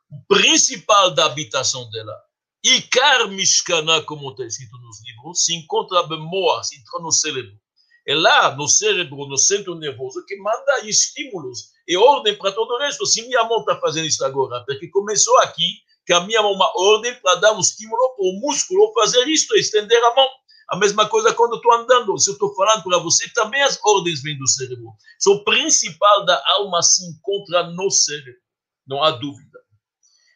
o 0.10 0.25
principal 0.27 1.12
da 1.12 1.25
habitação 1.25 1.89
dela, 1.89 2.15
Ikar 2.63 3.27
Mishkana, 3.27 4.01
como 4.03 4.32
está 4.32 4.46
escrito 4.46 4.77
nos 4.77 5.03
livros, 5.03 5.43
se 5.43 5.53
encontra 5.53 6.03
Bemoa, 6.03 6.63
se 6.63 6.77
encontra 6.77 7.01
no 7.01 7.12
cérebro. 7.12 7.60
É 8.08 8.15
lá 8.15 8.55
no 8.55 8.67
cérebro, 8.67 9.27
no 9.27 9.38
centro 9.38 9.75
nervoso, 9.75 10.25
que 10.25 10.36
manda 10.38 10.86
estímulos 10.86 11.72
e 11.88 11.98
ordem 11.98 12.36
para 12.38 12.51
todo 12.51 12.72
o 12.72 12.79
resto. 12.79 13.05
Se 13.05 13.22
minha 13.24 13.43
mão 13.46 13.60
está 13.60 13.77
fazendo 13.79 14.08
isso 14.08 14.24
agora, 14.24 14.63
porque 14.65 14.88
começou 14.89 15.38
aqui, 15.39 15.79
que 16.05 16.13
a 16.13 16.22
minha 16.22 16.41
mão 16.41 16.53
uma 16.53 16.72
ordem 16.75 17.13
para 17.15 17.36
dar 17.36 17.53
um 17.53 17.60
estímulo 17.60 18.15
para 18.15 18.25
o 18.25 18.39
músculo 18.41 18.93
fazer 18.93 19.25
isso, 19.27 19.53
estender 19.55 20.01
a 20.03 20.15
mão. 20.15 20.27
A 20.70 20.77
mesma 20.77 21.08
coisa 21.08 21.34
quando 21.34 21.58
estou 21.58 21.74
andando. 21.74 22.17
Se 22.17 22.29
eu 22.29 22.34
estou 22.34 22.53
falando 22.55 22.84
para 22.84 22.98
você, 23.00 23.29
também 23.34 23.62
as 23.62 23.79
ordens 23.84 24.22
vêm 24.22 24.38
do 24.38 24.48
cérebro. 24.48 24.93
So, 25.20 25.34
o 25.34 25.43
principal 25.43 26.25
da 26.25 26.41
alma 26.58 26.82
se 26.82 27.05
encontra 27.05 27.70
no 27.72 27.89
cérebro, 27.89 28.41
não 28.88 29.03
há 29.03 29.12
dúvida. 29.12 29.60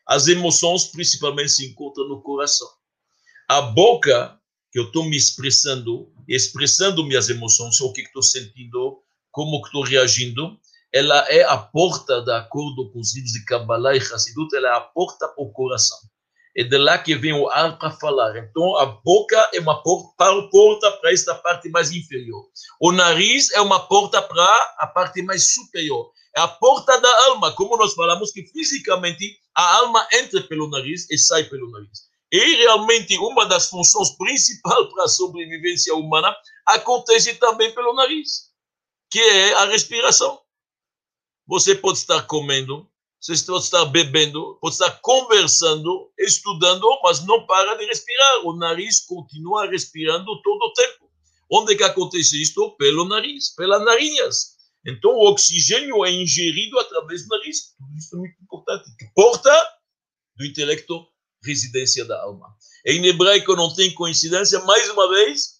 As 0.07 0.27
emoções, 0.27 0.85
principalmente, 0.85 1.49
se 1.49 1.65
encontram 1.65 2.07
no 2.07 2.21
coração. 2.21 2.67
A 3.49 3.61
boca, 3.61 4.39
que 4.71 4.79
eu 4.79 4.85
estou 4.85 5.03
me 5.03 5.17
expressando, 5.17 6.11
expressando 6.27 7.03
minhas 7.03 7.29
emoções, 7.29 7.79
o 7.81 7.91
que 7.91 8.01
estou 8.01 8.23
sentindo, 8.23 9.01
como 9.31 9.61
estou 9.65 9.83
reagindo, 9.83 10.59
ela 10.93 11.19
é 11.29 11.43
a 11.43 11.57
porta, 11.57 12.21
de 12.21 12.31
acordo 12.31 12.89
com 12.91 12.99
os 12.99 13.13
livros 13.13 13.33
de 13.33 13.43
Kabbalah 13.45 13.95
e 13.95 13.99
Hassidut, 13.99 14.55
ela 14.55 14.69
é 14.69 14.71
a 14.71 14.81
porta 14.81 15.27
para 15.27 15.43
o 15.43 15.51
coração. 15.51 15.97
É 16.57 16.63
de 16.63 16.77
lá 16.77 16.97
que 16.97 17.15
vem 17.15 17.33
o 17.33 17.47
ar 17.49 17.77
para 17.77 17.91
falar. 17.91 18.35
Então, 18.35 18.75
a 18.77 18.85
boca 18.87 19.49
é 19.53 19.59
uma 19.59 19.83
porta, 19.83 20.91
para 20.99 21.13
esta 21.13 21.35
parte 21.35 21.69
mais 21.69 21.91
inferior. 21.91 22.47
O 22.81 22.91
nariz 22.91 23.51
é 23.51 23.61
uma 23.61 23.87
porta 23.87 24.21
para 24.23 24.75
a 24.79 24.87
parte 24.87 25.21
mais 25.21 25.53
superior. 25.53 26.11
É 26.35 26.39
a 26.39 26.47
porta 26.47 26.99
da 26.99 27.25
alma, 27.25 27.51
como 27.51 27.77
nós 27.77 27.93
falamos 27.93 28.31
que 28.31 28.43
fisicamente 28.47 29.37
a 29.55 29.77
alma 29.77 30.07
entra 30.13 30.41
pelo 30.41 30.67
nariz 30.67 31.07
e 31.11 31.17
sai 31.17 31.43
pelo 31.43 31.69
nariz. 31.69 32.07
E 32.31 32.55
realmente 32.55 33.17
uma 33.19 33.45
das 33.45 33.69
funções 33.69 34.17
principais 34.17 34.87
para 34.93 35.03
a 35.03 35.07
sobrevivência 35.07 35.93
humana 35.93 36.35
acontece 36.65 37.35
também 37.35 37.73
pelo 37.73 37.93
nariz, 37.93 38.51
que 39.11 39.19
é 39.19 39.53
a 39.53 39.65
respiração. 39.65 40.39
Você 41.47 41.75
pode 41.75 41.99
estar 41.99 42.23
comendo, 42.23 42.89
você 43.19 43.35
pode 43.45 43.63
estar 43.63 43.85
bebendo, 43.85 44.57
pode 44.61 44.75
estar 44.75 44.91
conversando, 45.01 46.11
estudando, 46.17 46.87
mas 47.03 47.25
não 47.25 47.45
para 47.45 47.75
de 47.75 47.85
respirar. 47.85 48.45
O 48.45 48.55
nariz 48.55 49.01
continua 49.01 49.67
respirando 49.67 50.41
todo 50.41 50.63
o 50.63 50.73
tempo. 50.73 51.09
Onde 51.51 51.75
que 51.75 51.83
acontece 51.83 52.41
isto? 52.41 52.75
Pelo 52.77 53.05
nariz, 53.05 53.55
pelas 53.55 53.83
narinas. 53.83 54.57
Então, 54.85 55.11
o 55.11 55.29
oxigênio 55.29 56.05
é 56.05 56.11
ingerido 56.11 56.77
através 56.79 57.23
do 57.23 57.29
nariz. 57.29 57.75
Tudo 57.77 57.97
isso 57.97 58.15
é 58.15 58.19
muito 58.19 58.41
importante. 58.41 58.83
Porta 59.15 59.77
do 60.35 60.45
intelecto, 60.45 61.07
residência 61.43 62.05
da 62.05 62.21
alma. 62.21 62.55
Em 62.85 63.05
hebraico 63.05 63.55
não 63.55 63.73
tem 63.73 63.93
coincidência, 63.93 64.59
mais 64.59 64.89
uma 64.89 65.09
vez, 65.09 65.59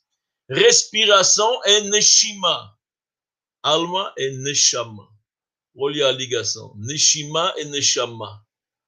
respiração 0.50 1.62
é 1.66 1.82
neshima. 1.82 2.78
Alma 3.64 4.14
é 4.18 4.30
neshama. 4.30 5.17
Olha 5.78 6.08
a 6.08 6.12
ligação. 6.12 6.74
Neshima 6.78 7.54
e 7.58 7.66
neshama. 7.66 8.42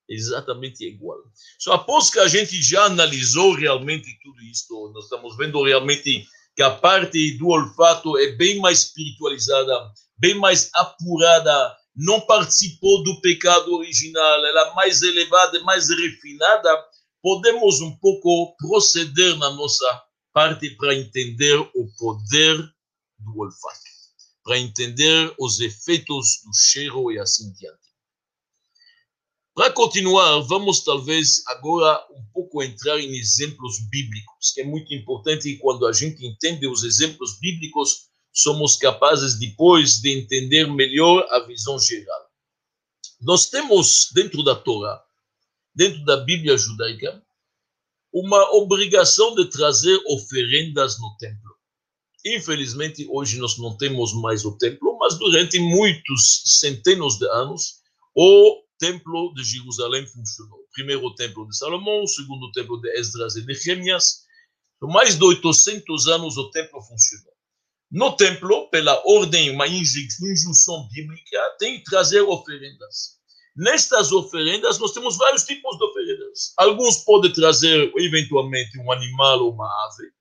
Exatamente 0.09 0.83
igual. 0.83 1.19
Só 1.59 1.73
após 1.73 2.09
que 2.09 2.19
a 2.19 2.27
gente 2.27 2.59
já 2.61 2.85
analisou 2.85 3.53
realmente 3.53 4.17
tudo 4.23 4.41
isso, 4.41 4.91
nós 4.93 5.03
estamos 5.03 5.37
vendo 5.37 5.63
realmente 5.63 6.25
que 6.55 6.63
a 6.63 6.71
parte 6.71 7.37
do 7.37 7.47
olfato 7.49 8.17
é 8.17 8.31
bem 8.31 8.59
mais 8.59 8.85
espiritualizada, 8.85 9.71
bem 10.17 10.33
mais 10.33 10.69
apurada, 10.73 11.77
não 11.95 12.21
participou 12.21 13.03
do 13.03 13.21
pecado 13.21 13.73
original, 13.75 14.45
ela 14.45 14.69
é 14.69 14.73
mais 14.73 15.01
elevada, 15.01 15.61
mais 15.63 15.89
refinada, 15.89 16.69
podemos 17.21 17.81
um 17.81 17.95
pouco 17.97 18.55
proceder 18.57 19.37
na 19.37 19.51
nossa 19.51 20.03
parte 20.33 20.71
para 20.71 20.95
entender 20.95 21.57
o 21.59 21.87
poder 21.97 22.57
do 23.19 23.39
olfato, 23.39 23.88
para 24.43 24.57
entender 24.57 25.33
os 25.39 25.59
efeitos 25.59 26.41
do 26.45 26.53
cheiro 26.53 27.11
e 27.11 27.19
assim 27.19 27.51
diante. 27.53 27.89
Para 29.53 29.73
continuar, 29.73 30.39
vamos 30.39 30.83
talvez 30.83 31.45
agora 31.47 32.05
um 32.11 32.23
pouco 32.33 32.63
entrar 32.63 32.97
em 32.99 33.17
exemplos 33.17 33.77
bíblicos, 33.89 34.51
que 34.53 34.61
é 34.61 34.63
muito 34.63 34.93
importante 34.93 35.57
quando 35.57 35.85
a 35.85 35.91
gente 35.91 36.25
entende 36.25 36.65
os 36.65 36.83
exemplos 36.83 37.37
bíblicos, 37.39 38.07
somos 38.31 38.77
capazes 38.77 39.37
depois 39.37 39.99
de 39.99 40.17
entender 40.17 40.65
melhor 40.65 41.27
a 41.29 41.39
visão 41.39 41.77
geral. 41.77 42.29
Nós 43.19 43.49
temos 43.49 44.09
dentro 44.13 44.43
da 44.43 44.55
Torá, 44.55 45.03
dentro 45.75 46.05
da 46.05 46.17
Bíblia 46.17 46.57
judaica, 46.57 47.21
uma 48.13 48.55
obrigação 48.55 49.35
de 49.35 49.49
trazer 49.49 49.99
oferendas 50.07 50.97
no 50.99 51.17
templo. 51.17 51.48
Infelizmente, 52.25 53.07
hoje 53.09 53.39
nós 53.39 53.57
não 53.57 53.77
temos 53.77 54.13
mais 54.13 54.43
o 54.43 54.57
templo, 54.57 54.97
mas 54.99 55.17
durante 55.17 55.59
muitos 55.59 56.43
centenas 56.59 57.17
de 57.17 57.25
anos, 57.27 57.79
o 58.15 58.63
templo 58.77 59.33
de 59.33 59.43
Jerusalém 59.43 60.05
funcionou. 60.05 60.59
Primeiro 60.73 61.05
o 61.05 61.15
templo 61.15 61.47
de 61.47 61.57
Salomão, 61.57 62.05
segundo 62.07 62.45
o 62.45 62.51
templo 62.51 62.79
de 62.81 62.89
Esdras 62.97 63.35
e 63.35 63.45
Nehemias. 63.45 64.23
Por 64.79 64.89
mais 64.89 65.17
de 65.17 65.23
800 65.23 66.07
anos 66.07 66.37
o 66.37 66.49
templo 66.51 66.81
funcionou. 66.81 67.33
No 67.91 68.15
templo, 68.15 68.69
pela 68.69 69.01
ordem, 69.05 69.49
uma 69.49 69.67
injunção 69.67 70.87
bíblica, 70.89 71.55
tem 71.57 71.79
que 71.79 71.85
trazer 71.85 72.21
oferendas. 72.21 73.17
Nestas 73.55 74.11
oferendas, 74.11 74.77
nós 74.77 74.93
temos 74.93 75.17
vários 75.17 75.43
tipos 75.43 75.75
de 75.77 75.83
oferendas. 75.83 76.53
Alguns 76.55 76.97
podem 77.03 77.33
trazer, 77.33 77.91
eventualmente, 77.97 78.77
um 78.79 78.91
animal 78.91 79.39
ou 79.43 79.53
uma 79.53 79.65
ave. 79.65 80.11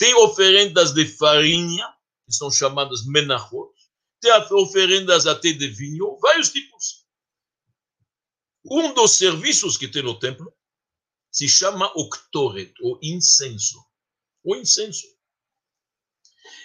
Tem 0.00 0.14
oferendas 0.14 0.92
de 0.94 1.04
farinha, 1.04 1.86
que 2.24 2.32
são 2.32 2.50
chamadas 2.50 3.04
menachot. 3.04 3.70
Tem 4.18 4.32
oferendas 4.50 5.26
até 5.26 5.52
de 5.52 5.68
vinho, 5.68 6.16
vários 6.22 6.50
tipos. 6.50 7.04
Um 8.64 8.94
dos 8.94 9.10
serviços 9.12 9.76
que 9.76 9.86
tem 9.86 10.02
no 10.02 10.18
templo 10.18 10.50
se 11.30 11.46
chama 11.46 11.92
o 11.94 12.08
ktoret, 12.08 12.72
o 12.82 12.98
incenso. 13.02 13.78
O 14.42 14.56
incenso 14.56 15.06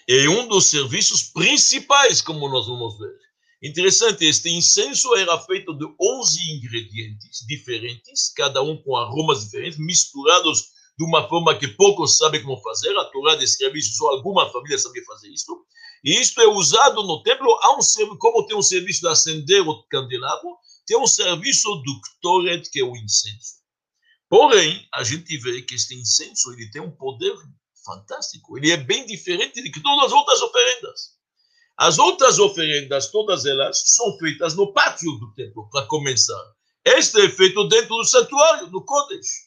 é 0.08 0.30
um 0.30 0.48
dos 0.48 0.68
serviços 0.68 1.24
principais, 1.24 2.22
como 2.22 2.48
nós 2.48 2.68
vamos 2.68 2.98
ver. 2.98 3.20
Interessante, 3.62 4.24
este 4.24 4.50
incenso 4.50 5.14
era 5.14 5.38
feito 5.42 5.74
de 5.74 5.86
11 6.00 6.40
ingredientes 6.54 7.46
diferentes, 7.46 8.32
cada 8.34 8.62
um 8.62 8.82
com 8.82 8.96
aromas 8.96 9.44
diferentes, 9.44 9.78
misturados 9.78 10.75
de 10.98 11.04
uma 11.04 11.28
forma 11.28 11.58
que 11.58 11.68
poucos 11.70 12.18
sabem 12.18 12.42
como 12.42 12.62
fazer. 12.62 12.96
A 12.98 13.06
Torá 13.06 13.36
descreve 13.36 13.80
isso, 13.80 13.98
só 13.98 14.10
alguma 14.10 14.52
família 14.52 14.78
sabia 14.78 15.04
fazer 15.06 15.30
isso. 15.30 15.66
E 16.04 16.20
isto 16.20 16.40
é 16.40 16.48
usado 16.48 17.04
no 17.04 17.22
templo, 17.24 17.50
há 17.62 17.76
um, 17.76 18.18
como 18.18 18.46
tem 18.46 18.56
um 18.56 18.62
serviço 18.62 19.02
de 19.02 19.08
acender 19.08 19.68
o 19.68 19.84
candelabro, 19.88 20.56
tem 20.86 20.98
um 20.98 21.08
serviço 21.08 21.68
do 21.78 22.02
ktoret, 22.02 22.70
que 22.70 22.80
é 22.80 22.84
o 22.84 22.96
incenso. 22.96 23.56
Porém, 24.30 24.88
a 24.94 25.04
gente 25.04 25.38
vê 25.38 25.62
que 25.62 25.76
este 25.76 25.96
incenso 25.96 26.52
ele 26.54 26.70
tem 26.72 26.82
um 26.82 26.92
poder 26.92 27.36
fantástico. 27.86 28.58
Ele 28.58 28.72
é 28.72 28.78
bem 28.78 29.06
diferente 29.06 29.62
de 29.62 29.82
todas 29.82 30.06
as 30.06 30.12
outras 30.12 30.42
oferendas. 30.42 31.16
As 31.78 32.00
outras 32.00 32.40
oferendas, 32.40 33.12
todas 33.12 33.46
elas, 33.46 33.82
são 33.86 34.18
feitas 34.18 34.56
no 34.56 34.74
pátio 34.74 35.12
do 35.20 35.34
templo, 35.34 35.70
para 35.70 35.86
começar. 35.88 36.42
Este 36.84 37.20
é 37.22 37.30
feito 37.30 37.68
dentro 37.68 37.96
do 37.96 38.06
santuário, 38.06 38.68
no 38.68 38.84
Kodesh. 38.84 39.45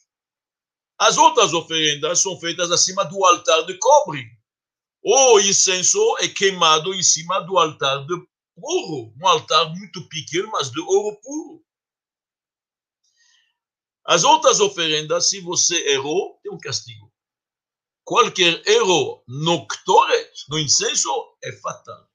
As 0.99 1.17
outras 1.17 1.53
oferendas 1.53 2.19
são 2.19 2.39
feitas 2.39 2.71
acima 2.71 3.05
do 3.05 3.23
altar 3.25 3.65
de 3.65 3.77
cobre. 3.77 4.25
O 5.01 5.39
incenso 5.39 5.99
é 6.19 6.27
queimado 6.27 6.93
em 6.93 7.01
cima 7.01 7.39
do 7.39 7.57
altar 7.57 8.05
de 8.05 8.13
ouro, 8.57 9.13
um 9.17 9.27
altar 9.27 9.69
muito 9.69 10.07
pequeno, 10.09 10.49
mas 10.51 10.69
de 10.69 10.79
ouro 10.81 11.17
puro. 11.21 11.63
As 14.05 14.23
outras 14.23 14.59
oferendas, 14.59 15.29
se 15.29 15.39
você 15.39 15.75
errou, 15.91 16.37
tem 16.43 16.51
um 16.51 16.57
castigo 16.57 17.09
qualquer 18.09 18.67
erro 18.67 19.23
no 19.27 19.67
ktoret, 19.67 20.31
no 20.49 20.57
incenso, 20.57 21.11
é 21.43 21.51
fatal. 21.51 22.09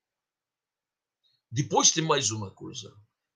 Depois 1.49 1.93
tem 1.93 2.03
mais 2.03 2.33
uma 2.33 2.51
coisa. 2.51 2.93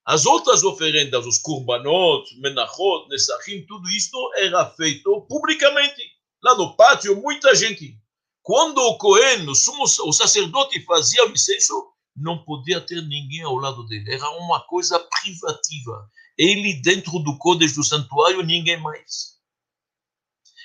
As 0.08 0.24
outras 0.24 0.62
oferendas, 0.62 1.26
os 1.26 1.36
kurbanot, 1.36 2.34
menachot, 2.40 3.06
nesachim, 3.10 3.66
tudo 3.66 3.86
isto 3.90 4.16
era 4.36 4.64
feito 4.70 5.20
publicamente. 5.28 6.02
Lá 6.42 6.54
no 6.54 6.74
pátio, 6.74 7.20
muita 7.20 7.54
gente. 7.54 7.94
Quando 8.42 8.78
o 8.78 8.96
Cohen, 8.96 9.46
o, 9.46 9.54
sumo, 9.54 9.82
o 9.82 10.12
sacerdote, 10.14 10.82
fazia 10.86 11.26
o 11.26 11.30
incenso, 11.30 11.92
não 12.16 12.42
podia 12.42 12.80
ter 12.80 13.02
ninguém 13.02 13.42
ao 13.42 13.56
lado 13.56 13.84
dele. 13.84 14.10
Era 14.10 14.30
uma 14.38 14.60
coisa 14.60 14.98
privativa. 14.98 16.10
Ele 16.38 16.80
dentro 16.80 17.18
do 17.18 17.36
código 17.36 17.74
do 17.74 17.84
santuário, 17.84 18.42
ninguém 18.42 18.80
mais. 18.80 19.36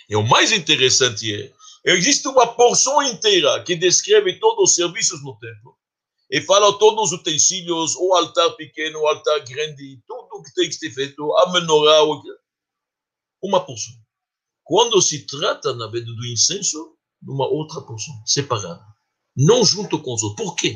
E 0.07 0.15
o 0.15 0.23
mais 0.23 0.53
interessante 0.53 1.35
é 1.35 1.51
Existe 1.85 2.29
uma 2.29 2.47
porção 2.47 3.03
inteira 3.03 3.61
que 3.61 3.75
descreve 3.75 4.39
todos 4.39 4.69
os 4.69 4.75
serviços 4.75 5.21
no 5.21 5.37
templo 5.37 5.77
e 6.33 6.41
fala 6.41 6.75
todos 6.79 7.11
os 7.11 7.19
utensílios, 7.19 7.95
o 7.95 8.11
altar 8.15 8.55
pequeno, 8.55 8.99
o 8.99 9.07
altar 9.07 9.39
grande, 9.41 10.01
tudo 10.07 10.41
que 10.41 10.51
tem 10.55 10.67
que 10.67 10.73
ser 10.73 10.89
feito, 10.89 11.31
a 11.37 11.51
menorá, 11.51 11.99
uma 13.43 13.63
porção. 13.63 13.93
Quando 14.63 14.99
se 14.99 15.27
trata, 15.27 15.75
na 15.75 15.85
verdade, 15.85 16.15
do 16.15 16.25
incenso, 16.25 16.97
uma 17.21 17.45
outra 17.45 17.81
porção, 17.81 18.15
separada, 18.25 18.83
não 19.37 19.63
junto 19.63 20.01
com 20.01 20.15
os 20.15 20.23
outros. 20.23 20.47
Por 20.47 20.55
quê? 20.55 20.75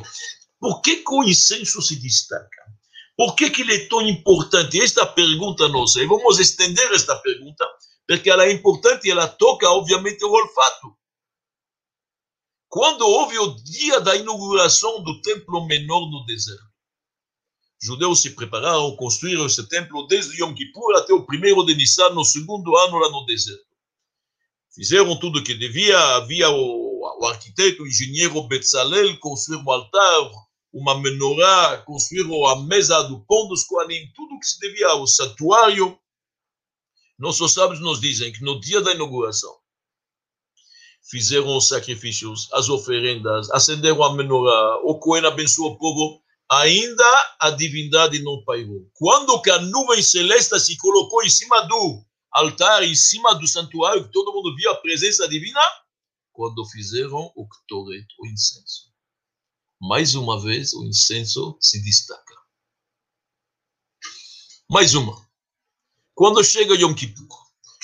Por 0.60 0.80
que, 0.82 0.98
que 0.98 1.12
o 1.12 1.24
incenso 1.24 1.82
se 1.82 1.96
destaca? 1.96 2.62
Por 3.16 3.36
que, 3.36 3.50
que 3.50 3.64
ele 3.64 3.74
é 3.74 3.88
tão 3.88 4.02
importante? 4.02 4.80
Esta 4.80 5.08
pergunta 5.08 5.68
nossa, 5.70 6.00
e 6.00 6.06
vamos 6.06 6.38
estender 6.38 6.92
esta 6.92 7.16
pergunta 7.16 7.66
porque 8.08 8.30
ela 8.30 8.46
é 8.46 8.52
importante 8.52 9.08
e 9.08 9.12
ela 9.12 9.28
toca, 9.28 9.68
obviamente, 9.72 10.24
o 10.24 10.32
olfato. 10.32 10.96
Quando 12.70 13.08
houve 13.08 13.40
o 13.40 13.56
dia 13.64 14.02
da 14.02 14.16
inauguração 14.16 15.02
do 15.02 15.22
templo 15.22 15.66
menor 15.66 16.10
no 16.10 16.26
deserto, 16.26 16.68
judeus 17.82 18.22
se 18.22 18.32
prepararam, 18.32 18.96
construíram 18.98 19.46
esse 19.46 19.68
templo 19.70 20.06
desde 20.08 20.42
Yom 20.42 20.54
Kippur 20.54 20.96
até 20.98 21.14
o 21.14 21.26
primeiro 21.26 21.66
de 21.66 21.76
Nissan, 21.76 22.10
no 22.10 22.26
segundo 22.26 22.76
ano 22.76 22.98
lá 22.98 23.10
no 23.10 23.26
deserto. 23.26 23.66
Fizeram 24.76 25.18
tudo 25.18 25.40
o 25.40 25.44
que 25.44 25.54
devia, 25.54 25.98
havia 26.18 26.50
o, 26.50 27.20
o 27.22 27.26
arquiteto, 27.26 27.84
o 27.84 27.88
engenheiro 27.88 28.44
Betzalel, 28.44 29.18
construíram 29.20 29.64
um 29.64 29.72
altar, 29.72 30.32
uma 30.74 31.00
menorá, 31.00 31.78
construíram 31.86 32.46
a 32.48 32.64
mesa 32.64 33.02
do 33.04 33.24
pão 33.26 33.48
dos 33.48 33.64
Koanim, 33.64 34.12
tudo 34.14 34.36
o 34.36 34.40
que 34.40 34.46
se 34.46 34.60
devia, 34.60 34.94
o 34.96 35.08
santuário, 35.08 35.98
nossos 37.18 37.54
sábios 37.54 37.80
nos 37.80 38.02
dizem 38.02 38.32
que 38.32 38.44
no 38.44 38.60
dia 38.60 38.82
da 38.82 38.94
inauguração 38.94 39.56
fizeram 41.10 41.56
os 41.56 41.68
sacrifícios, 41.68 42.50
as 42.54 42.70
oferendas, 42.70 43.50
acenderam 43.52 44.04
a 44.04 44.14
menorá, 44.14 44.82
o 44.84 45.00
Cohen 45.00 45.26
abençoou 45.26 45.72
o 45.72 45.78
povo, 45.78 46.22
ainda 46.50 47.36
a 47.40 47.50
divindade 47.52 48.22
não 48.22 48.44
pairou. 48.44 48.90
Quando 48.94 49.42
a 49.50 49.62
nuvem 49.62 50.02
celeste 50.02 50.60
se 50.60 50.78
colocou 50.78 51.24
em 51.24 51.30
cima 51.30 51.62
do 51.62 52.04
altar, 52.32 52.84
em 52.84 52.96
cima 52.96 53.34
do 53.36 53.48
santuário, 53.48 54.04
que 54.06 54.12
todo 54.12 54.34
mundo 54.34 54.56
viu 54.56 54.70
a 54.72 54.76
presença 54.76 55.28
divina, 55.28 55.62
quando 56.32 56.66
fizeram 56.66 57.32
o 57.36 57.48
ktoret, 57.48 58.06
o 58.20 58.28
incenso. 58.28 58.92
Mais 59.82 60.16
uma 60.16 60.40
vez, 60.42 60.74
o 60.74 60.84
incenso 60.86 61.58
se 61.60 61.82
destaca. 61.84 62.36
Mais 64.70 64.94
uma. 64.94 65.16
Quando 66.14 66.44
chega 66.44 66.76
Yom 66.76 66.94
Kippur, 66.94 67.28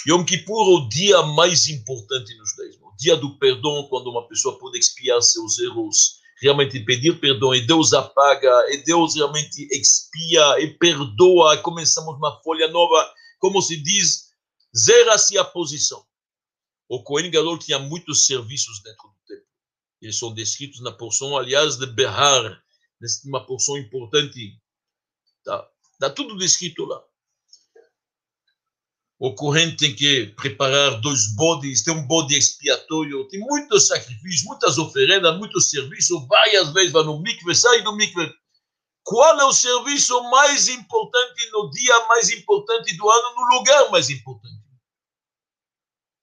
Yom 0.07 0.25
Kippur 0.25 0.67
é 0.67 0.73
o 0.73 0.89
dia 0.89 1.21
mais 1.23 1.67
importante 1.69 2.35
nos 2.35 2.51
o 2.81 2.82
dia 2.97 3.15
do 3.15 3.37
perdão, 3.37 3.87
quando 3.89 4.09
uma 4.09 4.27
pessoa 4.27 4.57
pode 4.57 4.77
expiar 4.77 5.21
seus 5.21 5.59
erros, 5.59 6.19
realmente 6.41 6.79
pedir 6.79 7.19
perdão, 7.19 7.53
e 7.53 7.65
Deus 7.65 7.93
apaga, 7.93 8.51
e 8.71 8.83
Deus 8.83 9.15
realmente 9.15 9.67
expia 9.71 10.59
e 10.59 10.77
perdoa, 10.77 11.55
e 11.55 11.61
começamos 11.61 12.15
uma 12.15 12.41
folha 12.41 12.67
nova, 12.67 13.13
como 13.39 13.61
se 13.61 13.77
diz, 13.77 14.29
zera-se 14.75 15.37
a 15.37 15.43
posição. 15.43 16.03
O 16.89 17.03
Cohen 17.03 17.31
Gadol 17.31 17.57
tinha 17.57 17.79
muitos 17.79 18.25
serviços 18.25 18.81
dentro 18.83 19.07
do 19.07 19.15
templo. 19.27 19.45
Eles 20.01 20.17
são 20.17 20.33
descritos 20.33 20.81
na 20.81 20.91
porção, 20.91 21.37
aliás, 21.37 21.77
de 21.77 21.85
Behar, 21.85 22.61
uma 23.25 23.45
porção 23.45 23.77
importante. 23.77 24.59
Está 25.39 25.67
tá 25.99 26.09
tudo 26.09 26.37
descrito 26.37 26.85
lá 26.85 27.03
o 29.19 29.33
corrente 29.35 29.77
tem 29.77 29.95
que 29.95 30.27
preparar 30.35 30.99
dois 30.99 31.33
bodes, 31.35 31.83
tem 31.83 31.93
um 31.93 32.05
bode 32.05 32.35
expiatório, 32.35 33.27
tem 33.27 33.39
muitos 33.39 33.87
sacrifícios, 33.87 34.43
muitas 34.43 34.77
oferendas, 34.77 35.37
muitos 35.37 35.69
serviços, 35.69 36.27
várias 36.27 36.73
vezes 36.73 36.91
vai 36.91 37.03
no 37.03 37.21
mikve, 37.21 37.55
sai 37.55 37.81
do 37.83 37.95
mikve. 37.95 38.33
Qual 39.03 39.39
é 39.39 39.45
o 39.45 39.53
serviço 39.53 40.21
mais 40.29 40.67
importante 40.67 41.49
no 41.51 41.69
dia 41.69 42.07
mais 42.07 42.29
importante 42.31 42.95
do 42.97 43.09
ano, 43.09 43.35
no 43.35 43.57
lugar 43.57 43.91
mais 43.91 44.09
importante? 44.09 44.63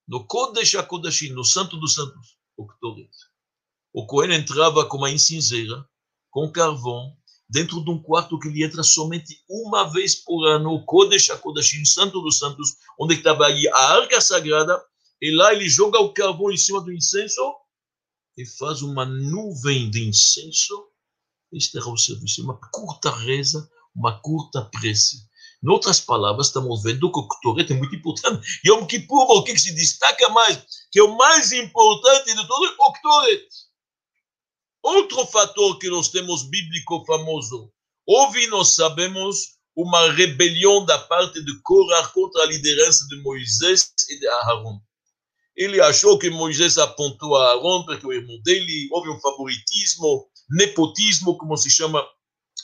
No 0.09 0.27
Kodesh 0.27 0.75
HaKodashim, 0.75 1.31
no 1.31 1.45
Santo 1.45 1.77
dos 1.77 1.95
Santos, 1.95 2.37
o 2.57 2.67
Ktoret. 2.67 3.11
O 3.93 4.07
Cohen 4.07 4.35
entrava 4.35 4.85
com 4.87 4.97
uma 4.97 5.11
incinzeira, 5.11 5.87
com 6.31 6.51
carvão, 6.51 7.17
dentro 7.51 7.85
de 7.85 7.91
um 7.91 8.01
quarto 8.01 8.39
que 8.39 8.49
ele 8.49 8.65
entra 8.65 8.83
somente 8.83 9.43
uma 9.49 9.85
vez 9.93 10.15
por 10.15 10.47
ano, 10.47 10.73
o 10.73 10.85
Kodesh 10.85 11.31
HaKodashim, 11.31 11.85
Santo 11.85 12.21
dos 12.21 12.39
Santos, 12.39 12.77
onde 12.99 13.17
estava 13.17 13.47
aí 13.47 13.67
a 13.69 13.95
Arca 13.97 14.21
Sagrada, 14.21 14.81
e 15.21 15.35
lá 15.35 15.53
ele 15.53 15.69
joga 15.69 15.99
o 15.99 16.15
carvão 16.15 16.51
em 16.51 16.57
cima 16.57 16.81
do 16.81 16.93
incenso 16.93 17.41
e 18.39 18.47
faz 18.47 18.83
uma 18.83 19.05
nuvem 19.05 19.91
de 19.91 20.09
incenso. 20.09 20.87
Este 21.53 21.77
era 21.77 21.89
o 21.89 21.97
serviço, 21.97 22.45
uma 22.45 22.59
curta 22.73 23.11
reza, 23.11 23.69
uma 23.95 24.21
curta 24.21 24.63
prece. 24.73 25.29
Em 25.63 25.69
outras 25.69 26.01
palavras, 26.01 26.47
estamos 26.47 26.83
vendo 26.83 27.13
que 27.13 27.19
o 27.19 27.29
Ktoret 27.29 27.71
é 27.71 27.77
muito 27.77 27.95
importante. 27.95 28.47
Yom 28.65 28.87
Kippur, 28.87 29.29
o 29.29 29.43
que 29.43 29.59
se 29.59 29.75
destaca 29.75 30.29
mais, 30.31 30.65
que 30.91 31.01
é 31.01 31.03
o 31.03 31.17
mais 31.17 31.53
importante 31.53 32.35
de 32.35 32.47
todo, 32.47 32.75
o 32.79 32.93
Ktoret. 32.93 33.47
Outro 34.91 35.25
fator 35.27 35.79
que 35.79 35.89
nós 35.89 36.09
temos 36.09 36.43
bíblico 36.43 37.05
famoso, 37.07 37.71
houve, 38.05 38.49
nós 38.49 38.75
sabemos, 38.75 39.51
uma 39.77 40.11
rebelião 40.11 40.85
da 40.85 40.99
parte 40.99 41.41
de 41.45 41.63
Korah 41.63 42.09
contra 42.09 42.43
a 42.43 42.47
liderança 42.47 43.07
de 43.07 43.23
Moisés 43.23 43.93
e 44.11 44.19
de 44.19 44.27
Aaron. 44.27 44.81
Ele 45.57 45.81
achou 45.81 46.19
que 46.19 46.29
Moisés 46.29 46.77
apontou 46.77 47.37
a 47.37 47.51
Aaron 47.51 47.85
porque 47.85 48.05
o 48.05 48.13
irmão 48.13 48.37
dele, 48.43 48.89
houve 48.91 49.11
um 49.11 49.21
favoritismo, 49.21 50.29
nepotismo, 50.51 51.39
como 51.39 51.57
se 51.57 51.71
chama, 51.71 52.05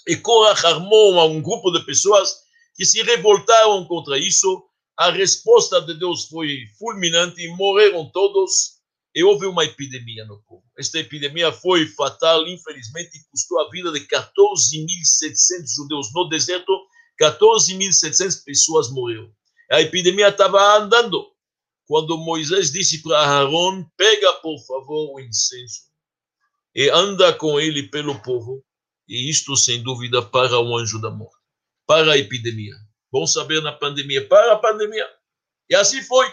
e 0.08 0.16
Korah 0.16 0.58
armou 0.64 1.30
um 1.30 1.40
grupo 1.40 1.70
de 1.70 1.86
pessoas 1.86 2.34
que 2.74 2.84
se 2.84 3.04
revoltaram 3.04 3.84
contra 3.84 4.18
isso. 4.18 4.64
A 4.98 5.12
resposta 5.12 5.80
de 5.80 5.94
Deus 5.94 6.24
foi 6.24 6.64
fulminante 6.76 7.40
e 7.40 7.54
morreram 7.54 8.10
todos 8.10 8.75
e 9.16 9.24
houve 9.24 9.46
uma 9.46 9.64
epidemia 9.64 10.24
no 10.26 10.40
povo. 10.42 10.62
Esta 10.78 10.98
epidemia 10.98 11.50
foi 11.50 11.88
fatal, 11.88 12.46
infelizmente, 12.46 13.18
custou 13.30 13.58
a 13.60 13.70
vida 13.70 13.90
de 13.90 14.00
14.700 14.00 15.74
judeus 15.74 16.12
no 16.14 16.28
deserto. 16.28 16.72
14.700 17.20 18.44
pessoas 18.44 18.92
morreram. 18.92 19.32
A 19.72 19.80
epidemia 19.80 20.28
estava 20.28 20.76
andando. 20.76 21.26
Quando 21.86 22.18
Moisés 22.18 22.70
disse 22.70 23.02
para 23.02 23.18
Aaron: 23.18 23.84
Pega, 23.96 24.34
por 24.34 24.58
favor, 24.66 25.14
o 25.14 25.20
incenso 25.20 25.86
e 26.76 26.90
anda 26.90 27.32
com 27.32 27.58
ele 27.58 27.84
pelo 27.84 28.20
povo. 28.20 28.62
E 29.08 29.30
isto, 29.30 29.56
sem 29.56 29.82
dúvida, 29.82 30.20
para 30.20 30.60
o 30.60 30.76
anjo 30.76 31.00
da 31.00 31.10
morte, 31.10 31.36
para 31.86 32.12
a 32.12 32.18
epidemia. 32.18 32.74
Bom 33.10 33.26
saber 33.26 33.62
na 33.62 33.72
pandemia, 33.72 34.28
para 34.28 34.52
a 34.52 34.58
pandemia. 34.58 35.08
E 35.70 35.74
assim 35.74 36.02
foi. 36.02 36.30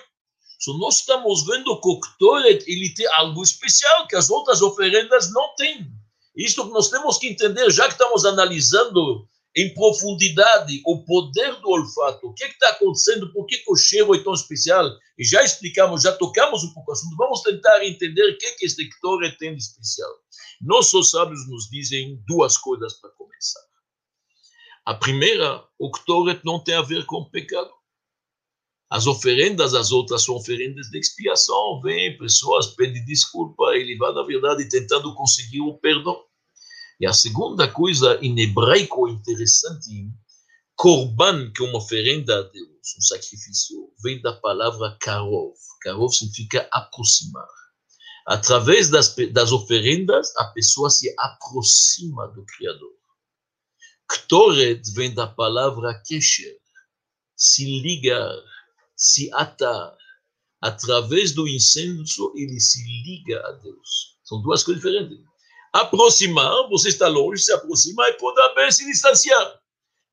Nós 0.80 1.00
estamos 1.00 1.46
vendo 1.46 1.80
que 1.82 1.90
o 1.90 2.00
Ktoret 2.00 2.64
ele 2.68 2.94
tem 2.94 3.06
algo 3.08 3.44
especial 3.44 4.08
que 4.08 4.16
as 4.16 4.30
outras 4.30 4.62
oferendas 4.62 5.32
não 5.34 5.54
têm. 5.56 5.92
Isto 6.36 6.66
que 6.66 6.72
nós 6.72 6.90
temos 6.90 7.18
que 7.18 7.28
entender, 7.28 7.70
já 7.72 7.86
que 7.86 7.94
estamos 7.94 8.26
analisando 8.26 9.28
em 9.56 9.74
profundidade 9.74 10.82
o 10.86 11.04
poder 11.06 11.60
do 11.62 11.70
olfato, 11.70 12.28
o 12.28 12.34
que 12.34 12.46
está 12.46 12.70
acontecendo, 12.70 13.32
por 13.32 13.46
que, 13.46 13.58
que, 13.58 13.72
o 13.72 13.76
cheiro 13.76 14.16
é 14.16 14.24
tão 14.24 14.34
especial, 14.34 14.90
e 15.18 15.24
já 15.24 15.44
explicamos, 15.44 16.02
já 16.02 16.12
tocamos 16.12 16.64
um 16.64 16.74
pouco 16.74 16.90
o 16.90 16.94
assunto, 16.94 17.16
vamos 17.16 17.42
tentar 17.42 17.86
entender 17.86 18.32
o 18.32 18.38
que, 18.38 18.52
que 18.54 18.66
este 18.66 18.90
Ktoret 18.90 19.38
tem 19.38 19.56
de 19.56 19.62
especial. 19.62 20.12
Nossos 20.60 21.12
sábios 21.12 21.48
nos 21.50 21.70
dizem 21.70 22.20
duas 22.28 22.58
coisas 22.58 22.94
para 23.00 23.12
começar. 23.12 23.62
A 24.86 24.96
primeira, 24.96 25.64
o 25.78 25.92
Ktoret 25.92 26.42
não 26.44 26.62
tem 26.62 26.76
a 26.76 26.82
ver 26.82 27.06
com 27.06 27.30
pecado. 27.30 27.72
As 28.94 29.08
oferendas, 29.08 29.74
as 29.74 29.92
outras 29.92 30.22
são 30.22 30.36
oferendas 30.36 30.88
de 30.92 31.00
expiação. 31.00 31.82
Vem 31.82 32.16
pessoas, 32.16 32.68
pedem 32.76 33.04
desculpa, 33.06 33.74
ele 33.74 33.98
vai, 33.98 34.14
na 34.14 34.22
verdade, 34.22 34.70
tentando 34.70 35.16
conseguir 35.16 35.62
o 35.62 35.80
perdão. 35.80 36.24
E 37.00 37.08
a 37.08 37.12
segunda 37.12 37.68
coisa, 37.68 38.20
em 38.22 38.40
hebraico 38.40 39.08
interessante, 39.08 40.12
korban, 40.76 41.52
que 41.52 41.64
é 41.64 41.68
uma 41.68 41.80
oferenda 41.80 42.38
a 42.38 42.42
Deus, 42.44 42.96
um 42.96 43.02
sacrifício, 43.02 43.92
vem 44.04 44.22
da 44.22 44.34
palavra 44.34 44.96
karov. 45.02 45.56
Karov 45.82 46.14
significa 46.14 46.70
aproximar. 46.72 47.48
Através 48.28 48.92
das, 48.92 49.16
das 49.32 49.52
oferendas, 49.52 50.32
a 50.38 50.46
pessoa 50.50 50.92
se 50.92 51.12
aproxima 51.18 52.28
do 52.28 52.46
Criador. 52.46 52.94
Ktoret 54.08 54.84
vem 54.94 55.12
da 55.12 55.26
palavra 55.26 56.00
kesher, 56.06 56.60
se 57.36 57.82
ligar, 57.82 58.53
se 58.96 59.32
atar. 59.34 59.96
Através 60.62 61.34
do 61.34 61.48
incenso, 61.48 62.32
ele 62.36 62.60
se 62.60 62.84
liga 63.04 63.40
a 63.48 63.52
Deus. 63.52 64.18
São 64.24 64.42
duas 64.42 64.64
coisas 64.64 64.82
diferentes. 64.82 65.18
Aproximar, 65.74 66.70
você 66.70 66.90
está 66.90 67.08
longe, 67.08 67.44
se 67.44 67.52
aproxima 67.52 68.08
e 68.08 68.14
pode 68.14 68.56
bem 68.56 68.72
se 68.72 68.86
distanciar. 68.86 69.60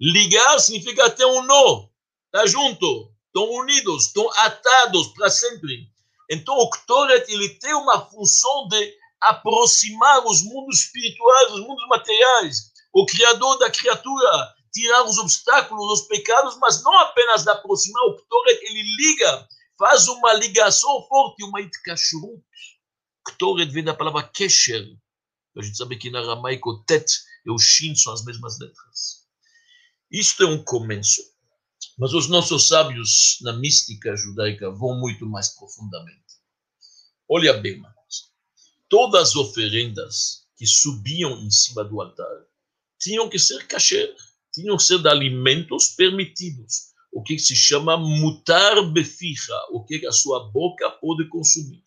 Ligar 0.00 0.58
significa 0.58 1.10
ter 1.10 1.26
um 1.26 1.42
nó, 1.42 1.86
está 2.26 2.46
junto, 2.46 3.12
estão 3.26 3.48
unidos, 3.50 4.06
estão 4.06 4.28
atados 4.36 5.08
para 5.08 5.28
sempre. 5.28 5.88
Então, 6.30 6.56
o 6.56 6.70
Ktoret, 6.70 7.30
ele 7.30 7.50
tem 7.50 7.74
uma 7.74 8.00
função 8.06 8.68
de 8.68 8.94
aproximar 9.20 10.24
os 10.24 10.42
mundos 10.42 10.80
espirituais, 10.80 11.52
os 11.52 11.60
mundos 11.60 11.86
materiais, 11.88 12.72
o 12.94 13.04
Criador 13.04 13.58
da 13.58 13.70
criatura, 13.70 14.54
tirar 14.72 15.04
os 15.04 15.18
obstáculos, 15.18 16.00
os 16.00 16.06
pecados, 16.06 16.56
mas 16.58 16.82
não 16.82 16.96
apenas 16.98 17.42
de 17.42 17.50
aproximar 17.50 18.02
o 18.04 18.16
Ktoret, 18.16 18.60
ele 18.62 18.82
liga, 18.96 19.48
faz 19.78 20.08
uma 20.08 20.32
ligação 20.34 21.06
forte, 21.08 21.44
uma 21.44 21.60
itkashrut. 21.60 22.42
Ktoret 23.24 23.70
vem 23.72 23.84
da 23.84 23.94
palavra 23.94 24.22
kesher. 24.22 24.86
A 25.56 25.62
gente 25.62 25.76
sabe 25.76 25.96
que 25.96 26.10
na 26.10 26.20
aramaico 26.20 26.84
tet 26.84 27.06
e 27.44 27.50
o 27.50 27.58
shin 27.58 27.94
são 27.94 28.12
as 28.12 28.24
mesmas 28.24 28.58
letras. 28.58 29.26
Isto 30.10 30.44
é 30.44 30.46
um 30.46 30.62
começo. 30.62 31.22
Mas 31.98 32.12
os 32.12 32.28
nossos 32.28 32.68
sábios 32.68 33.38
na 33.42 33.52
mística 33.52 34.14
judaica 34.16 34.70
vão 34.70 34.98
muito 34.98 35.26
mais 35.26 35.50
profundamente. 35.50 36.20
Olha 37.28 37.54
bem 37.54 37.78
uma 37.78 37.92
coisa. 37.92 38.22
Todas 38.88 39.30
as 39.30 39.36
oferendas 39.36 40.46
que 40.56 40.66
subiam 40.66 41.38
em 41.40 41.50
cima 41.50 41.84
do 41.84 42.00
altar 42.00 42.44
tinham 42.98 43.28
que 43.28 43.38
ser 43.38 43.66
kasher 43.66 44.14
tinham 44.52 44.76
de 44.76 45.08
alimentos 45.08 45.88
permitidos, 45.88 46.90
o 47.12 47.22
que 47.22 47.38
se 47.38 47.54
chama 47.54 47.96
mutar 47.96 48.82
beficha, 48.92 49.54
o 49.70 49.84
que 49.84 50.06
a 50.06 50.12
sua 50.12 50.50
boca 50.50 50.90
pode 50.90 51.28
consumir. 51.28 51.82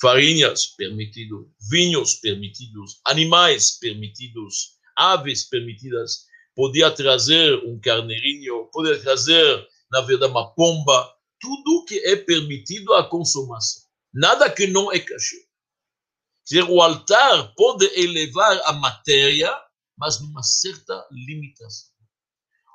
Farinhas 0.00 0.66
permitido, 0.66 1.50
vinhos 1.70 2.14
permitidos, 2.16 3.00
animais 3.06 3.78
permitidos, 3.78 4.76
aves 4.96 5.44
permitidas. 5.44 6.26
Podia 6.54 6.90
trazer 6.90 7.54
um 7.64 7.78
carneirinho, 7.80 8.68
podia 8.72 8.98
trazer, 9.00 9.66
na 9.90 10.00
verdade, 10.02 10.30
uma 10.30 10.54
pomba, 10.54 11.14
tudo 11.40 11.84
que 11.86 11.98
é 11.98 12.16
permitido 12.16 12.94
à 12.94 13.08
consumação. 13.08 13.82
Nada 14.12 14.50
que 14.50 14.66
não 14.66 14.90
é 14.90 14.98
cachê. 14.98 15.46
O 16.68 16.80
altar 16.80 17.52
pode 17.54 17.84
elevar 17.98 18.60
a 18.64 18.72
matéria 18.72 19.52
mas 19.96 20.20
numa 20.20 20.42
certa 20.42 21.06
limitação. 21.10 21.94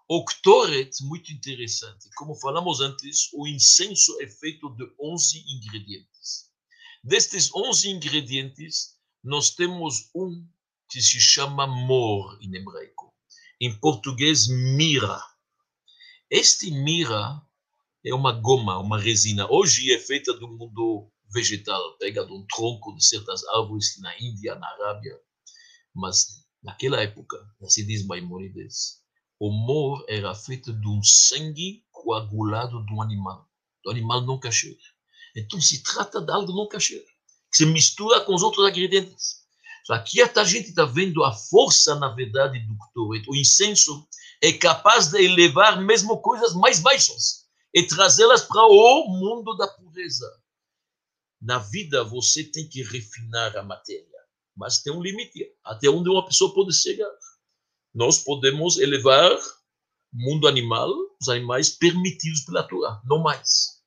O 0.07 0.25
Ktoret, 0.25 0.91
muito 1.03 1.31
interessante. 1.31 2.09
Como 2.17 2.35
falamos 2.35 2.81
antes, 2.81 3.29
o 3.33 3.47
incenso 3.47 4.21
é 4.21 4.27
feito 4.27 4.69
de 4.75 4.83
11 4.99 5.43
ingredientes. 5.47 6.51
Destes 7.03 7.49
11 7.55 7.89
ingredientes, 7.89 8.97
nós 9.23 9.51
temos 9.51 10.09
um 10.13 10.45
que 10.89 11.01
se 11.01 11.19
chama 11.19 11.65
mor 11.65 12.37
em 12.41 12.53
hebraico. 12.53 13.13
Em 13.61 13.73
português, 13.79 14.47
mira. 14.47 15.23
Este 16.29 16.69
mira 16.71 17.41
é 18.05 18.13
uma 18.13 18.33
goma, 18.33 18.79
uma 18.79 18.99
resina. 18.99 19.47
Hoje 19.49 19.93
é 19.93 19.99
feita 19.99 20.33
do 20.33 20.47
mundo 20.47 21.09
vegetal, 21.33 21.97
pega 21.97 22.25
de 22.25 22.33
um 22.33 22.45
tronco 22.47 22.93
de 22.95 23.05
certas 23.05 23.43
árvores 23.45 23.97
na 23.99 24.13
Índia, 24.19 24.55
na 24.55 24.67
Arábia 24.67 25.17
Mas 25.95 26.40
naquela 26.63 27.01
época, 27.01 27.37
assim 27.61 27.85
diz 27.85 28.05
Maimonides, 28.05 29.01
o 29.39 29.51
mor 29.51 30.05
era 30.07 30.35
feito 30.35 30.71
de 30.71 30.87
um 30.87 31.01
sangue 31.03 31.83
coagulado 31.91 32.85
de 32.85 32.93
um 32.93 33.01
animal, 33.01 33.49
do 33.83 33.91
animal 33.91 34.21
não 34.21 34.39
kasher. 34.39 34.77
Então 35.35 35.59
se 35.59 35.81
trata 35.83 36.21
de 36.21 36.31
algo 36.31 36.53
não 36.53 36.67
kasher, 36.67 37.03
que 37.49 37.57
se 37.57 37.65
mistura 37.65 38.21
com 38.21 38.35
os 38.35 38.43
outros 38.43 38.69
ingredientes. 38.69 39.41
Aqui 39.89 40.21
a 40.21 40.43
gente 40.43 40.69
está 40.69 40.85
vendo 40.85 41.23
a 41.23 41.33
força, 41.33 41.95
na 41.95 42.09
verdade, 42.09 42.59
do 42.59 42.77
Ktoret. 42.77 43.25
O 43.27 43.35
incenso 43.35 44.07
é 44.41 44.53
capaz 44.53 45.07
de 45.07 45.21
elevar 45.21 45.81
mesmo 45.81 46.21
coisas 46.21 46.53
mais 46.53 46.79
baixas 46.79 47.45
e 47.73 47.83
trazê-las 47.83 48.43
para 48.43 48.65
o 48.67 49.07
mundo 49.09 49.55
da 49.57 49.67
pureza. 49.67 50.25
Na 51.41 51.57
vida, 51.57 52.03
você 52.03 52.43
tem 52.43 52.69
que 52.69 52.83
refinar 52.83 53.57
a 53.57 53.63
matéria, 53.63 54.10
mas 54.55 54.79
tem 54.79 54.93
um 54.93 55.01
limite 55.01 55.47
até 55.63 55.89
onde 55.89 56.09
uma 56.09 56.25
pessoa 56.25 56.53
pode 56.53 56.73
chegar. 56.73 57.11
Nós 57.93 58.19
podemos 58.19 58.77
elevar 58.77 59.31
o 59.33 60.17
mundo 60.17 60.47
animal, 60.47 60.89
os 61.19 61.29
animais 61.29 61.69
permitidos 61.69 62.41
pela 62.41 62.63
Torá, 62.63 63.01
não 63.05 63.19
mais. 63.19 63.81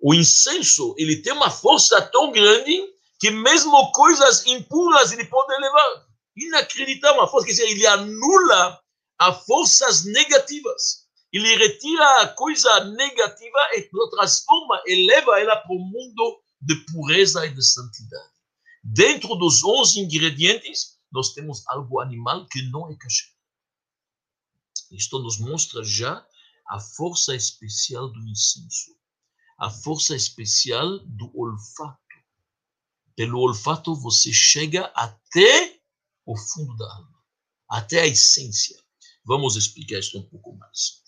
O 0.00 0.14
incenso, 0.14 0.94
ele 0.96 1.16
tem 1.16 1.32
uma 1.32 1.50
força 1.50 2.00
tão 2.00 2.32
grande 2.32 2.90
que 3.18 3.30
mesmo 3.30 3.92
coisas 3.92 4.46
impuras 4.46 5.12
ele 5.12 5.26
pode 5.26 5.52
elevar. 5.54 6.06
Inacreditável, 6.36 7.20
a 7.22 7.28
força, 7.28 7.46
quer 7.46 7.52
dizer, 7.52 7.68
ele 7.68 7.86
anula 7.86 8.80
as 9.18 9.44
forças 9.44 10.04
negativas. 10.06 11.06
Ele 11.30 11.56
retira 11.56 12.22
a 12.22 12.28
coisa 12.28 12.84
negativa 12.86 13.58
e 13.74 13.82
transforma, 14.10 14.82
eleva 14.86 15.38
ela 15.38 15.56
para 15.56 15.72
o 15.72 15.78
mundo 15.78 16.40
de 16.60 16.74
pureza 16.86 17.46
e 17.46 17.54
de 17.54 17.62
santidade. 17.62 18.39
Dentro 18.82 19.34
dos 19.36 19.62
11 19.62 20.00
ingredientes, 20.00 20.98
nós 21.12 21.32
temos 21.34 21.66
algo 21.68 22.00
animal 22.00 22.46
que 22.46 22.62
não 22.62 22.90
é 22.90 22.96
cachê. 22.96 23.26
Isto 24.90 25.18
nos 25.18 25.38
mostra 25.38 25.84
já 25.84 26.26
a 26.66 26.80
força 26.80 27.34
especial 27.34 28.08
do 28.08 28.20
incenso, 28.28 28.96
a 29.58 29.70
força 29.70 30.14
especial 30.16 30.98
do 31.00 31.30
olfato 31.36 32.00
pelo 33.20 33.40
olfato 33.40 33.94
você 33.94 34.32
chega 34.32 34.86
até 34.94 35.78
o 36.24 36.34
fundo 36.34 36.74
da 36.78 36.90
alma, 36.90 37.22
até 37.68 38.00
a 38.00 38.06
essência. 38.06 38.82
Vamos 39.26 39.56
explicar 39.56 39.98
isso 39.98 40.18
um 40.18 40.26
pouco 40.26 40.56
mais. 40.56 41.02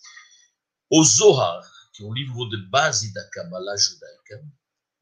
O 0.90 1.02
Zohar, 1.02 1.62
que 1.94 2.02
é 2.02 2.06
um 2.06 2.12
livro 2.12 2.50
de 2.50 2.68
base 2.68 3.14
da 3.14 3.26
Kabbalah 3.30 3.78
judaica, 3.78 4.46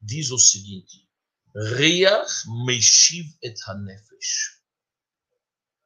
diz 0.01 0.31
o 0.31 0.39
seguinte: 0.39 1.05
Reach 1.53 2.47
meshiv 2.65 3.25
et 3.41 3.55
hanefesh. 3.67 4.61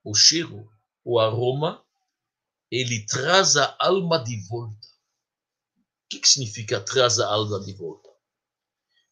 O 0.04 0.14
cheiro, 0.14 0.70
o 1.04 1.20
aroma, 1.20 1.84
ele 2.70 3.06
traz 3.06 3.56
a 3.58 3.76
alma 3.80 4.24
de 4.24 4.40
volta. 4.48 4.88
O 5.78 6.10
que, 6.10 6.20
que 6.20 6.28
significa 6.28 6.80
traz 6.80 7.20
a 7.20 7.28
alma 7.28 7.60
de 7.60 7.74
volta? 7.74 8.10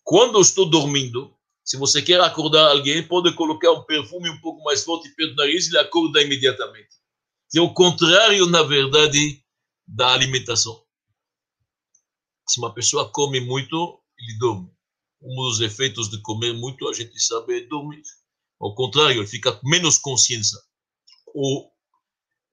Quando 0.03 0.37
eu 0.37 0.41
estou 0.41 0.69
dormindo, 0.69 1.35
se 1.63 1.77
você 1.77 2.01
quer 2.01 2.19
acordar 2.19 2.71
alguém, 2.71 3.07
pode 3.07 3.33
colocar 3.35 3.71
um 3.71 3.83
perfume 3.83 4.29
um 4.29 4.39
pouco 4.41 4.61
mais 4.63 4.83
forte 4.83 5.09
perto 5.15 5.31
do 5.31 5.37
nariz 5.37 5.65
e 5.65 5.69
ele 5.69 5.79
acorda 5.79 6.21
imediatamente. 6.21 6.95
É 7.55 7.61
o 7.61 7.73
contrário, 7.73 8.45
na 8.47 8.63
verdade, 8.63 9.43
da 9.87 10.11
alimentação. 10.13 10.83
Se 12.47 12.59
uma 12.59 12.73
pessoa 12.73 13.09
come 13.09 13.39
muito, 13.39 14.01
ele 14.19 14.37
dorme. 14.39 14.72
Um 15.23 15.35
dos 15.35 15.61
efeitos 15.61 16.09
de 16.09 16.21
comer 16.21 16.53
muito, 16.53 16.87
a 16.87 16.93
gente 16.93 17.17
sabe, 17.19 17.67
dormir. 17.67 18.03
Ao 18.59 18.75
contrário, 18.75 19.21
ele 19.21 19.27
fica 19.27 19.57
menos 19.63 19.97
consciência. 19.97 20.59
O, 21.33 21.69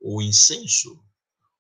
o 0.01 0.23
incenso, 0.23 0.99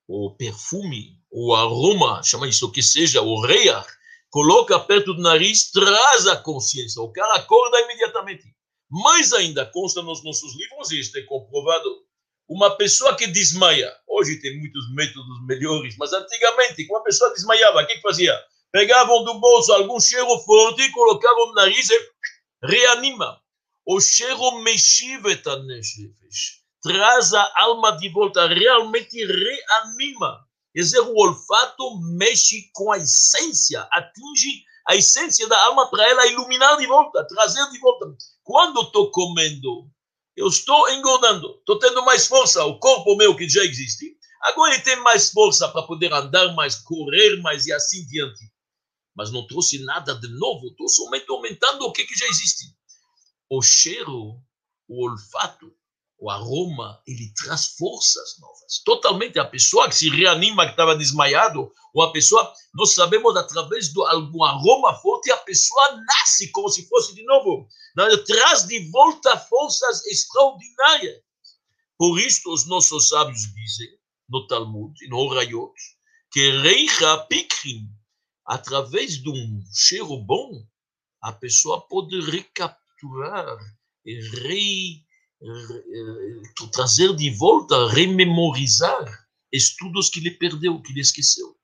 o 0.06 0.34
perfume, 0.36 1.20
o 1.30 1.54
aroma, 1.54 2.22
chama 2.22 2.48
isso 2.48 2.66
o 2.66 2.72
que 2.72 2.82
seja, 2.82 3.22
o 3.22 3.40
reia, 3.40 3.84
coloca 4.30 4.78
perto 4.78 5.14
do 5.14 5.22
nariz, 5.22 5.70
traz 5.70 6.26
a 6.26 6.36
consciência. 6.36 7.02
O 7.02 7.12
cara 7.12 7.34
acorda 7.34 7.80
imediatamente. 7.80 8.44
Mais 8.88 9.32
ainda, 9.32 9.66
consta 9.66 10.02
nos 10.02 10.24
nossos 10.24 10.56
livros, 10.56 10.90
e 10.90 11.00
isto 11.00 11.16
é 11.16 11.22
comprovado, 11.22 11.88
uma 12.48 12.76
pessoa 12.76 13.14
que 13.14 13.28
desmaia, 13.28 13.92
hoje 14.08 14.40
tem 14.40 14.58
muitos 14.58 14.92
métodos 14.92 15.46
melhores, 15.46 15.96
mas 15.96 16.12
antigamente, 16.12 16.84
quando 16.86 16.98
uma 16.98 17.04
pessoa 17.04 17.32
desmaiava, 17.32 17.80
o 17.80 17.86
que 17.86 18.00
fazia? 18.00 18.36
Pegavam 18.72 19.24
do 19.24 19.34
bolso 19.40 19.72
algum 19.72 19.98
cheiro 19.98 20.38
forte, 20.40 20.90
colocavam 20.92 21.48
no 21.48 21.54
nariz 21.54 21.90
e 21.90 22.10
reanima. 22.62 23.40
O 23.84 24.00
cheiro 24.00 24.62
mexiva 24.62 25.28
nefesh, 25.66 26.60
traz 26.82 27.34
a 27.34 27.52
alma 27.56 27.96
de 27.96 28.08
volta, 28.10 28.46
realmente 28.46 29.24
reanima. 29.24 30.46
Quer 30.72 30.80
dizer, 30.82 31.00
o 31.00 31.16
olfato 31.16 32.00
mexe 32.16 32.70
com 32.72 32.92
a 32.92 32.98
essência, 32.98 33.88
atinge 33.90 34.64
a 34.86 34.94
essência 34.94 35.48
da 35.48 35.60
alma 35.64 35.90
para 35.90 36.08
ela 36.08 36.26
iluminar 36.26 36.76
de 36.76 36.86
volta, 36.86 37.26
trazer 37.26 37.68
de 37.70 37.78
volta. 37.80 38.06
Quando 38.44 38.82
estou 38.82 39.10
comendo, 39.10 39.90
eu 40.36 40.46
estou 40.46 40.88
engordando, 40.90 41.56
estou 41.58 41.78
tendo 41.78 42.04
mais 42.04 42.28
força, 42.28 42.64
o 42.64 42.78
corpo 42.78 43.16
meu 43.16 43.36
que 43.36 43.48
já 43.48 43.64
existe, 43.64 44.16
agora 44.42 44.74
ele 44.74 44.82
tem 44.82 44.96
mais 44.96 45.30
força 45.30 45.68
para 45.68 45.82
poder 45.82 46.12
andar 46.12 46.54
mais, 46.54 46.76
correr 46.76 47.36
mais 47.42 47.66
e 47.66 47.72
assim 47.72 48.06
diante. 48.06 48.40
Mas 49.14 49.30
não 49.30 49.46
trouxe 49.46 49.78
nada 49.84 50.14
de 50.14 50.28
novo, 50.28 50.68
estou 50.68 50.88
somente 50.88 51.26
aumentando 51.28 51.84
o 51.84 51.92
que, 51.92 52.04
que 52.04 52.16
já 52.16 52.26
existe. 52.26 52.74
O 53.48 53.60
cheiro, 53.60 54.40
o 54.88 55.08
olfato, 55.08 55.72
o 56.20 56.30
aroma, 56.30 57.02
ele 57.06 57.32
traz 57.34 57.68
forças 57.78 58.38
novas. 58.38 58.82
Totalmente, 58.84 59.38
a 59.38 59.44
pessoa 59.44 59.88
que 59.88 59.96
se 59.96 60.10
reanima, 60.10 60.66
que 60.66 60.72
estava 60.72 60.94
desmaiado, 60.94 61.72
ou 61.94 62.02
a 62.02 62.12
pessoa, 62.12 62.52
nós 62.74 62.94
sabemos 62.94 63.34
através 63.36 63.92
de 63.92 64.00
algum 64.06 64.44
aroma 64.44 64.94
forte, 65.00 65.32
a 65.32 65.36
pessoa 65.38 65.96
nasce 65.96 66.50
como 66.52 66.68
se 66.68 66.86
fosse 66.88 67.14
de 67.14 67.24
novo. 67.24 67.66
Traz 68.26 68.66
de 68.66 68.90
volta 68.90 69.36
forças 69.38 70.04
extraordinárias. 70.06 71.22
Por 71.98 72.20
isso, 72.20 72.52
os 72.52 72.66
nossos 72.66 73.08
sábios 73.08 73.40
dizem, 73.54 73.88
no 74.28 74.46
Talmud, 74.46 74.94
no 75.08 75.18
Horayot, 75.18 75.74
que 76.30 76.50
Reicha 76.60 77.18
Pikrim, 77.28 77.88
através 78.50 79.12
de 79.22 79.30
um 79.30 79.62
cheiro 79.72 80.16
bom, 80.18 80.66
a 81.22 81.30
pessoa 81.30 81.86
pode 81.86 82.20
recapturar 82.20 83.56
e 84.04 84.20
re 84.40 85.04
eh, 85.40 86.68
trazer 86.72 87.14
de 87.14 87.30
volta, 87.30 87.88
rememorizar 87.92 89.04
estudos 89.52 90.08
que 90.10 90.18
ele 90.18 90.32
perdeu, 90.32 90.82
que 90.82 90.90
ele 90.90 91.00
esqueceu. 91.00 91.56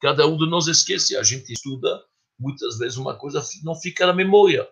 Cada 0.00 0.26
um 0.26 0.38
de 0.38 0.48
nós 0.48 0.66
esquece, 0.66 1.14
a 1.14 1.22
gente 1.22 1.52
estuda, 1.52 2.02
muitas 2.38 2.78
vezes 2.78 2.96
uma 2.96 3.18
coisa 3.18 3.46
não 3.62 3.74
fica 3.74 4.06
na 4.06 4.14
memória. 4.14 4.66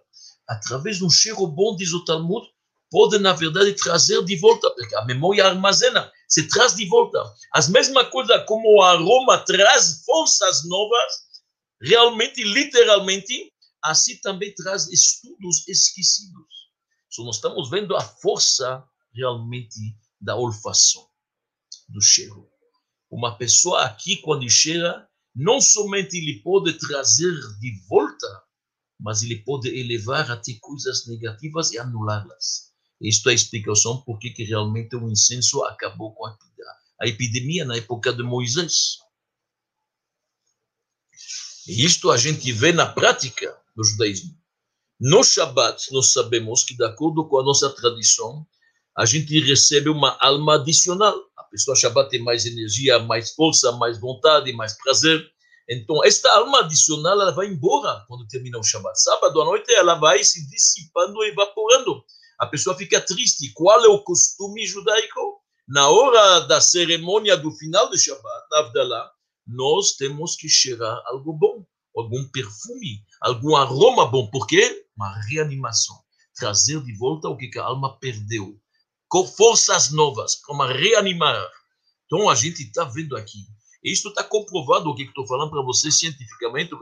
Através 0.48 0.96
de 0.96 1.04
um 1.04 1.10
cheiro 1.10 1.46
bom, 1.46 1.76
diz 1.76 1.92
o 1.92 2.02
Talmud, 2.02 2.48
pode, 2.90 3.18
na 3.18 3.34
verdade, 3.34 3.74
trazer 3.74 4.24
de 4.24 4.36
volta, 4.36 4.70
porque 4.70 4.96
a 4.96 5.04
memória 5.04 5.46
armazena, 5.46 6.10
se 6.26 6.48
traz 6.48 6.74
de 6.74 6.86
volta. 6.86 7.22
As 7.52 7.68
mesmas 7.68 8.08
coisas 8.08 8.42
como 8.46 8.78
o 8.78 8.82
aroma 8.82 9.36
traz 9.44 10.02
forças 10.06 10.66
novas, 10.66 11.27
realmente, 11.80 12.42
literalmente, 12.42 13.52
assim 13.82 14.16
também 14.20 14.54
traz 14.54 14.88
estudos 14.88 15.66
esquecidos. 15.68 16.46
Só 17.08 17.24
nós 17.24 17.36
estamos 17.36 17.70
vendo 17.70 17.96
a 17.96 18.00
força 18.00 18.84
realmente 19.12 19.96
da 20.20 20.36
olfação, 20.36 21.08
do 21.88 22.00
cheiro. 22.00 22.48
Uma 23.10 23.36
pessoa 23.36 23.84
aqui, 23.84 24.16
quando 24.18 24.48
cheira, 24.50 25.08
não 25.34 25.60
somente 25.60 26.16
ele 26.16 26.42
pode 26.42 26.74
trazer 26.74 27.32
de 27.58 27.80
volta, 27.88 28.42
mas 29.00 29.22
ele 29.22 29.36
pode 29.36 29.68
elevar 29.68 30.30
até 30.30 30.54
coisas 30.60 31.06
negativas 31.06 31.70
e 31.72 31.78
anulá-las. 31.78 32.72
Isto 33.00 33.28
é 33.28 33.32
a 33.32 33.34
explicação 33.34 34.02
por 34.02 34.18
que 34.18 34.30
realmente 34.42 34.96
o 34.96 35.08
incenso 35.08 35.64
acabou 35.64 36.12
com 36.14 36.26
a 36.26 37.06
epidemia 37.06 37.64
na 37.64 37.76
época 37.76 38.12
de 38.12 38.24
Moisés. 38.24 38.98
E 41.68 41.84
isto 41.84 42.10
a 42.10 42.16
gente 42.16 42.50
vê 42.50 42.72
na 42.72 42.86
prática 42.86 43.54
do 43.76 43.84
judaísmo. 43.84 44.34
No 44.98 45.22
Shabat, 45.22 45.92
nós 45.92 46.14
sabemos 46.14 46.64
que, 46.64 46.74
de 46.74 46.82
acordo 46.82 47.28
com 47.28 47.38
a 47.38 47.44
nossa 47.44 47.68
tradição, 47.68 48.46
a 48.96 49.04
gente 49.04 49.38
recebe 49.40 49.90
uma 49.90 50.16
alma 50.18 50.54
adicional. 50.54 51.14
A 51.36 51.44
pessoa 51.44 51.76
Shabat 51.76 52.08
tem 52.08 52.24
mais 52.24 52.46
energia, 52.46 52.98
mais 52.98 53.34
força, 53.34 53.70
mais 53.72 54.00
vontade, 54.00 54.50
mais 54.54 54.78
prazer. 54.82 55.22
Então, 55.68 56.02
esta 56.02 56.32
alma 56.38 56.60
adicional 56.60 57.20
ela 57.20 57.32
vai 57.32 57.48
embora 57.48 58.02
quando 58.08 58.26
termina 58.28 58.58
o 58.58 58.64
Shabat. 58.64 58.98
Sábado 59.02 59.42
à 59.42 59.44
noite 59.44 59.70
ela 59.74 59.94
vai 59.96 60.24
se 60.24 60.48
dissipando, 60.48 61.22
evaporando. 61.24 62.02
A 62.40 62.46
pessoa 62.46 62.74
fica 62.74 62.98
triste. 62.98 63.52
Qual 63.52 63.84
é 63.84 63.88
o 63.88 64.02
costume 64.02 64.66
judaico? 64.66 65.42
Na 65.68 65.90
hora 65.90 66.40
da 66.46 66.62
cerimônia 66.62 67.36
do 67.36 67.52
final 67.52 67.90
do 67.90 67.98
Shabat, 67.98 68.46
na 68.50 68.58
Avdalah, 68.60 69.12
nós 69.48 69.92
temos 69.92 70.36
que 70.36 70.48
cheirar 70.48 71.02
algo 71.06 71.32
bom 71.32 71.66
algum 72.00 72.24
perfume, 72.28 73.04
algum 73.20 73.56
aroma 73.56 74.06
bom. 74.06 74.30
Por 74.30 74.46
quê? 74.46 74.86
Uma 74.96 75.20
reanimação. 75.22 75.96
Trazer 76.36 76.82
de 76.84 76.96
volta 76.96 77.28
o 77.28 77.36
que 77.36 77.58
a 77.58 77.64
alma 77.64 77.98
perdeu. 77.98 78.56
com 79.10 79.26
forças 79.26 79.90
novas, 79.90 80.34
para 80.36 80.70
reanimar. 80.70 81.50
Então, 82.04 82.28
a 82.28 82.34
gente 82.34 82.62
está 82.62 82.84
vendo 82.84 83.16
aqui. 83.16 83.38
Isto 83.82 84.10
está 84.10 84.22
comprovado, 84.22 84.90
o 84.90 84.94
que 84.94 85.04
estou 85.04 85.26
falando 85.26 85.50
para 85.50 85.62
você 85.62 85.90
cientificamente. 85.90 86.74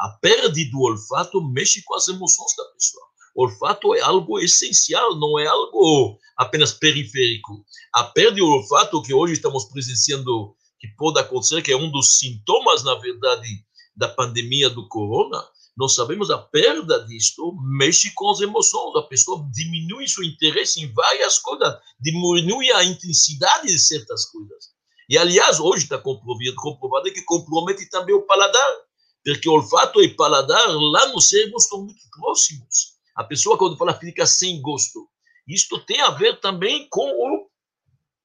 A 0.00 0.08
perda 0.20 0.48
do 0.48 0.80
olfato 0.80 1.40
mexe 1.40 1.80
com 1.84 1.94
as 1.94 2.08
emoções 2.08 2.56
da 2.56 2.64
pessoa. 2.72 3.04
O 3.36 3.44
olfato 3.44 3.94
é 3.94 4.00
algo 4.00 4.40
essencial, 4.40 5.14
não 5.14 5.38
é 5.38 5.46
algo 5.46 6.18
apenas 6.36 6.72
periférico. 6.72 7.64
A 7.94 8.02
perda 8.02 8.36
do 8.38 8.46
olfato 8.46 9.00
que 9.00 9.14
hoje 9.14 9.34
estamos 9.34 9.66
presenciando, 9.66 10.56
que 10.80 10.88
pode 10.96 11.20
acontecer, 11.20 11.62
que 11.62 11.70
é 11.70 11.76
um 11.76 11.90
dos 11.90 12.18
sintomas, 12.18 12.82
na 12.82 12.94
verdade, 12.94 13.64
da 13.94 14.08
pandemia 14.08 14.70
do 14.70 14.88
corona, 14.88 15.46
nós 15.76 15.94
sabemos 15.94 16.30
a 16.30 16.38
perda 16.38 17.06
disto 17.06 17.54
mexe 17.62 18.12
com 18.14 18.30
as 18.30 18.40
emoções, 18.40 18.96
a 18.96 19.02
pessoa 19.02 19.46
diminui 19.52 20.08
seu 20.08 20.24
interesse 20.24 20.80
em 20.80 20.92
várias 20.92 21.38
coisas, 21.38 21.74
diminui 22.00 22.70
a 22.72 22.84
intensidade 22.84 23.68
de 23.68 23.78
certas 23.78 24.26
coisas. 24.26 24.70
E, 25.08 25.18
aliás, 25.18 25.60
hoje 25.60 25.84
está 25.84 25.98
comprovado, 25.98 26.54
comprovado 26.56 27.12
que 27.12 27.22
compromete 27.22 27.88
também 27.90 28.14
o 28.14 28.22
paladar, 28.22 28.76
porque 29.24 29.48
olfato 29.48 30.02
e 30.02 30.14
paladar 30.14 30.68
lá 30.68 31.08
no 31.08 31.20
cérebro 31.20 31.56
estão 31.58 31.82
muito 31.82 32.02
próximos. 32.10 32.94
A 33.14 33.24
pessoa, 33.24 33.58
quando 33.58 33.76
fala, 33.76 33.92
fica 33.92 34.24
sem 34.24 34.62
gosto. 34.62 35.08
Isto 35.46 35.78
tem 35.84 36.00
a 36.00 36.10
ver 36.10 36.40
também 36.40 36.86
com 36.88 37.10
o. 37.10 37.50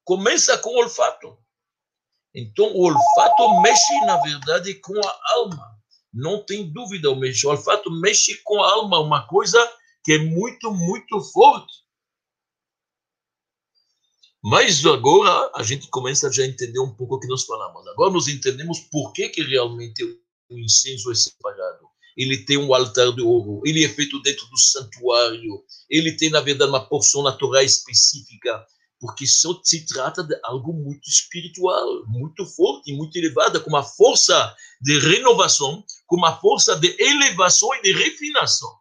Começa 0.04 0.58
com 0.60 0.70
o 0.70 0.84
olfato. 0.84 1.38
Então, 2.36 2.66
o 2.66 2.84
olfato 2.84 3.62
mexe, 3.62 3.94
na 4.06 4.18
verdade, 4.18 4.74
com 4.76 4.94
a 5.00 5.20
alma. 5.36 5.80
Não 6.14 6.46
tem 6.46 6.70
dúvida, 6.70 7.10
o, 7.10 7.20
olfato 7.48 7.90
mexe 7.90 8.42
com 8.44 8.62
a 8.62 8.72
alma, 8.74 9.00
uma 9.00 9.26
coisa 9.26 9.58
que 10.04 10.14
é 10.14 10.18
muito, 10.18 10.70
muito 10.72 11.22
forte. 11.32 11.74
Mas 14.44 14.86
agora 14.86 15.50
a 15.56 15.64
gente 15.64 15.88
começa 15.88 16.32
já 16.32 16.44
a 16.44 16.48
entender 16.48 16.80
um 16.80 16.94
pouco 16.94 17.16
o 17.16 17.20
que 17.20 17.28
nós 17.28 17.46
falamos. 17.46 17.88
Agora 17.88 18.12
nós 18.12 18.28
entendemos 18.28 18.80
por 18.92 19.12
que, 19.14 19.30
que 19.30 19.42
realmente 19.42 20.04
o 20.50 20.60
incenso 20.60 21.12
é 21.12 21.16
separado. 21.16 21.88
Ele 22.16 22.46
tem 22.46 22.58
um 22.58 22.74
altar 22.74 23.12
de 23.14 23.22
ouro, 23.22 23.62
ele 23.66 23.84
é 23.84 23.90
feito 23.90 24.22
dentro 24.22 24.46
do 24.48 24.58
santuário, 24.58 25.64
ele 25.90 26.16
tem, 26.16 26.30
na 26.30 26.42
verdade, 26.42 26.70
uma 26.70 26.88
porção 26.88 27.24
natural 27.24 27.64
específica 27.64 28.66
porque 29.06 29.28
só 29.28 29.60
se 29.64 29.86
trata 29.86 30.24
de 30.24 30.36
algo 30.44 30.74
muito 30.74 31.08
espiritual, 31.08 32.04
muito 32.08 32.44
forte, 32.44 32.92
muito 32.92 33.16
elevada, 33.16 33.60
com 33.60 33.70
uma 33.70 33.84
força 33.84 34.56
de 34.82 34.98
renovação, 34.98 35.84
com 36.08 36.16
uma 36.16 36.36
força 36.40 36.76
de 36.76 36.96
elevação 37.00 37.72
e 37.76 37.84
de 37.84 37.94
refinação. 37.94 38.76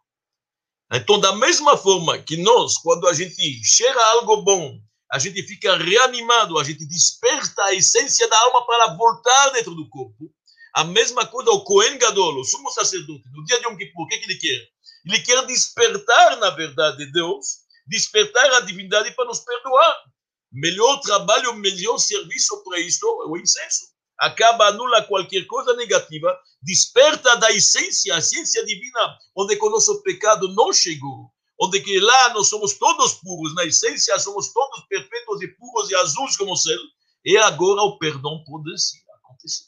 Então, 0.91 1.19
da 1.19 1.35
mesma 1.35 1.77
forma 1.77 2.17
que 2.17 2.37
nós, 2.37 2.75
quando 2.79 3.07
a 3.07 3.13
gente 3.13 3.63
cheira 3.63 4.03
algo 4.13 4.41
bom, 4.41 4.79
a 5.11 5.19
gente 5.19 5.43
fica 5.43 5.77
reanimado, 5.77 6.57
a 6.57 6.63
gente 6.63 6.87
desperta 6.87 7.61
a 7.65 7.75
essência 7.75 8.27
da 8.27 8.39
alma 8.45 8.65
para 8.65 8.95
voltar 8.95 9.49
dentro 9.51 9.75
do 9.75 9.87
corpo. 9.89 10.31
A 10.73 10.83
mesma 10.85 11.23
coisa 11.27 11.51
o 11.51 11.63
Cohen 11.63 11.99
Gadol, 11.99 12.39
o 12.39 12.43
sumo 12.43 12.71
sacerdote, 12.71 13.29
no 13.31 13.45
dia 13.45 13.59
de 13.59 13.67
Yom 13.67 13.77
Kippur, 13.77 14.05
o 14.05 14.07
que, 14.07 14.17
que 14.17 14.25
ele 14.25 14.39
quer? 14.39 14.67
Ele 15.05 15.19
quer 15.21 15.45
despertar, 15.45 16.37
na 16.37 16.49
verdade, 16.49 17.11
Deus 17.11 17.63
despertar 17.87 18.51
a 18.53 18.61
divindade 18.61 19.11
para 19.11 19.25
nos 19.25 19.39
perdoar. 19.39 20.14
Melhor 20.55 21.01
trabalho, 21.01 21.53
melhor 21.55 21.97
serviço 21.97 22.63
para 22.63 22.79
isto 22.79 23.05
é 23.23 23.27
o 23.27 23.35
incenso. 23.35 23.93
Acaba, 24.17 24.67
anula 24.67 25.03
qualquer 25.03 25.45
coisa 25.47 25.75
negativa, 25.75 26.33
desperta 26.61 27.35
da 27.35 27.51
essência, 27.51 28.15
a 28.15 28.19
essência 28.19 28.65
divina, 28.65 29.19
onde 29.35 29.59
o 29.59 29.69
nosso 29.69 30.01
pecado 30.01 30.47
não 30.53 30.71
chegou, 30.71 31.29
onde 31.59 31.81
que 31.81 31.99
lá 31.99 32.33
nós 32.33 32.47
somos 32.47 32.75
todos 32.75 33.15
puros, 33.15 33.53
na 33.53 33.65
essência 33.65 34.17
somos 34.17 34.53
todos 34.53 34.85
perfeitos 34.87 35.41
e 35.41 35.49
puros 35.49 35.91
e 35.91 35.95
azuis 35.95 36.37
como 36.37 36.53
o 36.53 36.55
céu, 36.55 36.79
e 37.25 37.35
agora 37.35 37.81
o 37.81 37.97
perdão 37.97 38.41
pode 38.45 38.71
acontecer. 39.13 39.65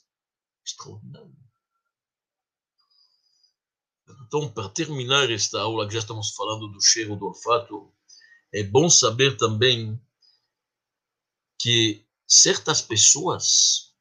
Extraordinário. 0.65 1.35
Então, 4.25 4.49
para 4.49 4.69
terminar 4.69 5.29
esta 5.29 5.59
aula, 5.59 5.85
que 5.85 5.95
já 5.95 5.99
estamos 5.99 6.33
falando 6.33 6.69
do 6.69 6.81
cheiro 6.81 7.17
do 7.17 7.25
olfato, 7.25 7.91
é 8.53 8.63
bom 8.63 8.89
saber 8.89 9.35
também 9.35 10.01
que 11.59 12.05
certas 12.27 12.81
pessoas, 12.81 13.93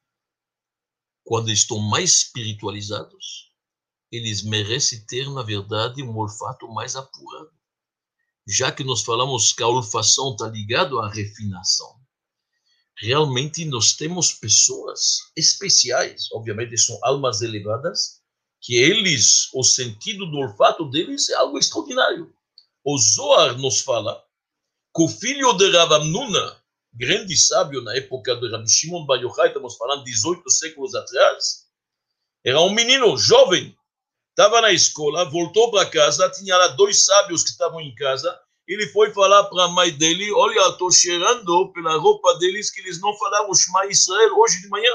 quando 1.24 1.50
estão 1.50 1.78
mais 1.78 2.22
espiritualizados, 2.22 3.52
eles 4.10 4.42
merecem 4.42 5.04
ter, 5.06 5.28
na 5.30 5.42
verdade, 5.42 6.02
um 6.02 6.16
olfato 6.16 6.68
mais 6.68 6.96
apurado. 6.96 7.50
Já 8.46 8.70
que 8.70 8.84
nós 8.84 9.02
falamos 9.02 9.52
que 9.52 9.62
a 9.62 9.68
olfação 9.68 10.32
está 10.32 10.46
ligada 10.48 10.94
à 11.00 11.08
refinação, 11.08 12.00
realmente 12.96 13.64
nós 13.64 13.94
temos 13.94 14.32
pessoas 14.32 15.32
especiais, 15.36 16.30
obviamente 16.32 16.78
são 16.78 16.98
almas 17.02 17.42
elevadas, 17.42 18.22
que 18.60 18.74
eles, 18.74 19.52
o 19.52 19.62
sentido 19.62 20.26
do 20.26 20.38
olfato 20.38 20.88
deles 20.88 21.28
é 21.28 21.34
algo 21.34 21.58
extraordinário. 21.58 22.32
O 22.84 22.96
Zohar 22.98 23.58
nos 23.58 23.80
fala 23.80 24.24
que 24.94 25.02
o 25.02 25.08
filho 25.08 25.52
de 25.54 25.70
Rav 25.70 25.92
Amnuna, 25.92 26.62
grande 26.96 27.36
sábio 27.36 27.82
na 27.82 27.94
época 27.94 28.34
de 28.36 28.50
Rabi 28.50 28.68
Shimon 28.68 29.04
Bar 29.04 29.18
Yochai, 29.18 29.48
estamos 29.48 29.76
falando 29.76 30.04
18 30.04 30.50
séculos 30.50 30.94
atrás, 30.94 31.66
era 32.44 32.60
um 32.60 32.70
menino 32.70 33.16
jovem, 33.18 33.76
estava 34.30 34.60
na 34.62 34.72
escola, 34.72 35.28
voltou 35.30 35.70
para 35.70 35.90
casa, 35.90 36.30
tinha 36.30 36.56
lá 36.56 36.68
dois 36.68 37.04
sábios 37.04 37.42
que 37.42 37.50
estavam 37.50 37.80
em 37.80 37.94
casa, 37.94 38.34
ele 38.66 38.86
foi 38.88 39.12
falar 39.12 39.44
para 39.44 39.64
a 39.64 39.68
mãe 39.68 39.92
dele, 39.92 40.32
olha, 40.32 40.70
estou 40.70 40.90
cheirando 40.90 41.72
pela 41.72 41.96
roupa 41.98 42.34
deles 42.38 42.70
que 42.70 42.80
eles 42.80 43.00
não 43.00 43.16
falaram 43.16 43.54
Shema 43.54 43.86
Israel 43.86 44.36
hoje 44.38 44.60
de 44.60 44.68
manhã. 44.68 44.90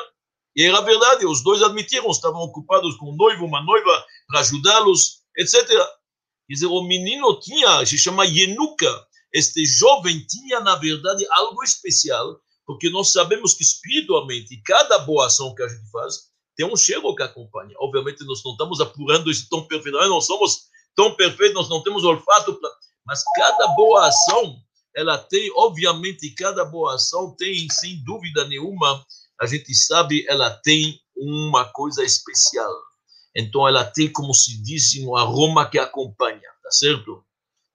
E 0.53 0.65
era 0.65 0.81
verdade, 0.81 1.25
os 1.25 1.41
dois 1.41 1.63
admitiram, 1.63 2.09
estavam 2.11 2.41
ocupados 2.41 2.97
com 2.97 3.11
um 3.11 3.15
noivo, 3.15 3.45
uma 3.45 3.63
noiva, 3.63 4.05
para 4.27 4.41
ajudá-los, 4.41 5.21
etc. 5.37 5.65
Quer 5.65 6.53
dizer, 6.53 6.65
o 6.65 6.83
menino 6.83 7.39
tinha, 7.39 7.85
se 7.85 7.97
chama 7.97 8.25
Yenuka, 8.25 9.07
este 9.33 9.65
jovem 9.65 10.25
tinha, 10.27 10.59
na 10.59 10.75
verdade, 10.75 11.25
algo 11.31 11.63
especial, 11.63 12.39
porque 12.65 12.89
nós 12.89 13.11
sabemos 13.11 13.53
que 13.53 13.63
espiritualmente, 13.63 14.61
cada 14.63 14.99
boa 14.99 15.27
ação 15.27 15.55
que 15.55 15.63
a 15.63 15.67
gente 15.67 15.89
faz 15.89 16.31
tem 16.55 16.65
um 16.65 16.75
cheiro 16.75 17.15
que 17.15 17.23
acompanha. 17.23 17.73
Obviamente, 17.79 18.23
nós 18.25 18.43
não 18.43 18.51
estamos 18.51 18.81
apurando 18.81 19.31
isso 19.31 19.47
tão 19.49 19.65
perfeito, 19.65 19.97
nós 19.97 20.09
não 20.09 20.21
somos 20.21 20.63
tão 20.95 21.15
perfeitos, 21.15 21.55
nós 21.55 21.69
não 21.69 21.81
temos 21.81 22.03
olfato, 22.03 22.53
pra... 22.55 22.69
mas 23.05 23.23
cada 23.35 23.67
boa 23.69 24.07
ação, 24.07 24.57
ela 24.95 25.17
tem, 25.17 25.51
obviamente, 25.55 26.29
cada 26.31 26.65
boa 26.65 26.95
ação 26.95 27.35
tem, 27.37 27.67
sem 27.69 28.03
dúvida 28.03 28.45
nenhuma, 28.45 29.03
a 29.39 29.45
gente 29.45 29.73
sabe, 29.73 30.25
ela 30.27 30.49
tem 30.49 30.99
uma 31.15 31.65
coisa 31.65 32.03
especial. 32.03 32.71
Então, 33.35 33.67
ela 33.67 33.85
tem, 33.85 34.11
como 34.11 34.33
se 34.33 34.61
diz, 34.61 34.95
um 34.97 35.15
aroma 35.15 35.69
que 35.69 35.79
acompanha, 35.79 36.49
tá 36.61 36.71
certo? 36.71 37.23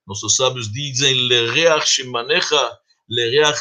Nossos 0.07 0.37
sábios 0.37 0.71
dizem 0.73 1.14
Lereach 1.27 1.88
Shemanecha, 1.88 2.79
Lereach 3.09 3.61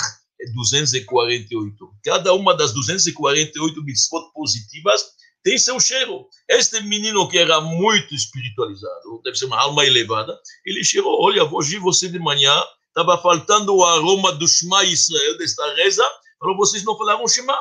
248. 0.54 1.76
Cada 2.04 2.34
uma 2.34 2.56
das 2.56 2.74
248 2.74 3.84
mitzvot 3.84 4.32
positivas 4.34 5.16
tem 5.44 5.58
seu 5.58 5.80
cheiro. 5.80 6.28
Este 6.50 6.82
menino 6.82 7.28
que 7.30 7.38
era 7.38 7.62
muito 7.62 8.14
espiritualizado, 8.14 9.22
deve 9.24 9.38
ser 9.38 9.46
uma 9.46 9.60
alma 9.60 9.86
elevada, 9.86 10.38
ele 10.66 10.84
chegou, 10.84 11.22
olha, 11.22 11.44
hoje 11.44 11.78
você 11.78 12.10
de 12.10 12.20
manhã 12.20 12.64
estava 12.88 13.22
faltando 13.22 13.76
o 13.76 13.84
aroma 13.84 14.32
do 14.32 14.48
Shema 14.48 14.84
Israel, 14.84 15.38
desta 15.38 15.74
reza, 15.76 16.04
para 16.40 16.56
vocês 16.56 16.84
não 16.84 16.98
falaram 16.98 17.28
Shema. 17.28 17.58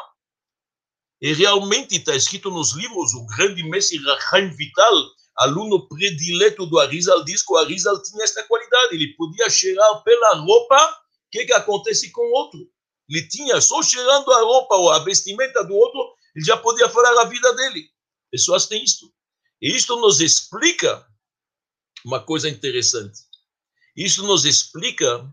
E 1.21 1.33
realmente 1.33 1.97
está 1.97 2.15
escrito 2.15 2.51
nos 2.51 2.75
livros, 2.75 3.15
o 3.15 3.27
grande 3.27 3.63
mestre 3.63 3.99
Rahim 4.31 4.51
Vital, 4.51 4.95
aluno 5.37 5.89
predileto 5.89 6.67
do 6.67 6.79
Arizal, 6.79 7.25
diz 7.25 7.43
que 7.43 7.53
o 7.53 7.57
Arizal 7.57 8.03
tinha 8.03 8.25
esta 8.25 8.43
qualidade, 8.45 8.95
ele 8.95 9.15
podia 9.15 9.49
cheirar 9.51 10.03
pela 10.03 10.37
roupa, 10.37 10.77
o 10.77 11.31
que, 11.31 11.45
que 11.47 11.53
acontece 11.53 12.11
com 12.13 12.23
o 12.23 12.33
outro? 12.33 12.61
Ele 13.09 13.27
tinha, 13.29 13.61
só 13.61 13.83
cheirando 13.83 14.31
a 14.33 14.41
roupa 14.43 14.77
ou 14.77 14.91
a 14.91 15.01
vestimenta 15.01 15.65
do 15.65 15.75
outro, 15.75 16.15
ele 16.35 16.45
já 16.45 16.57
podia 16.57 16.89
falar 16.89 17.21
a 17.23 17.25
vida 17.25 17.53
dele. 17.55 17.89
Pessoas 18.31 18.67
têm 18.67 18.83
isto. 18.83 19.13
E 19.61 19.75
isto 19.75 19.97
nos 19.97 20.21
explica 20.21 21.07
uma 22.05 22.21
coisa 22.21 22.49
interessante. 22.49 23.21
Isso 23.97 24.23
nos 24.25 24.45
explica 24.45 25.27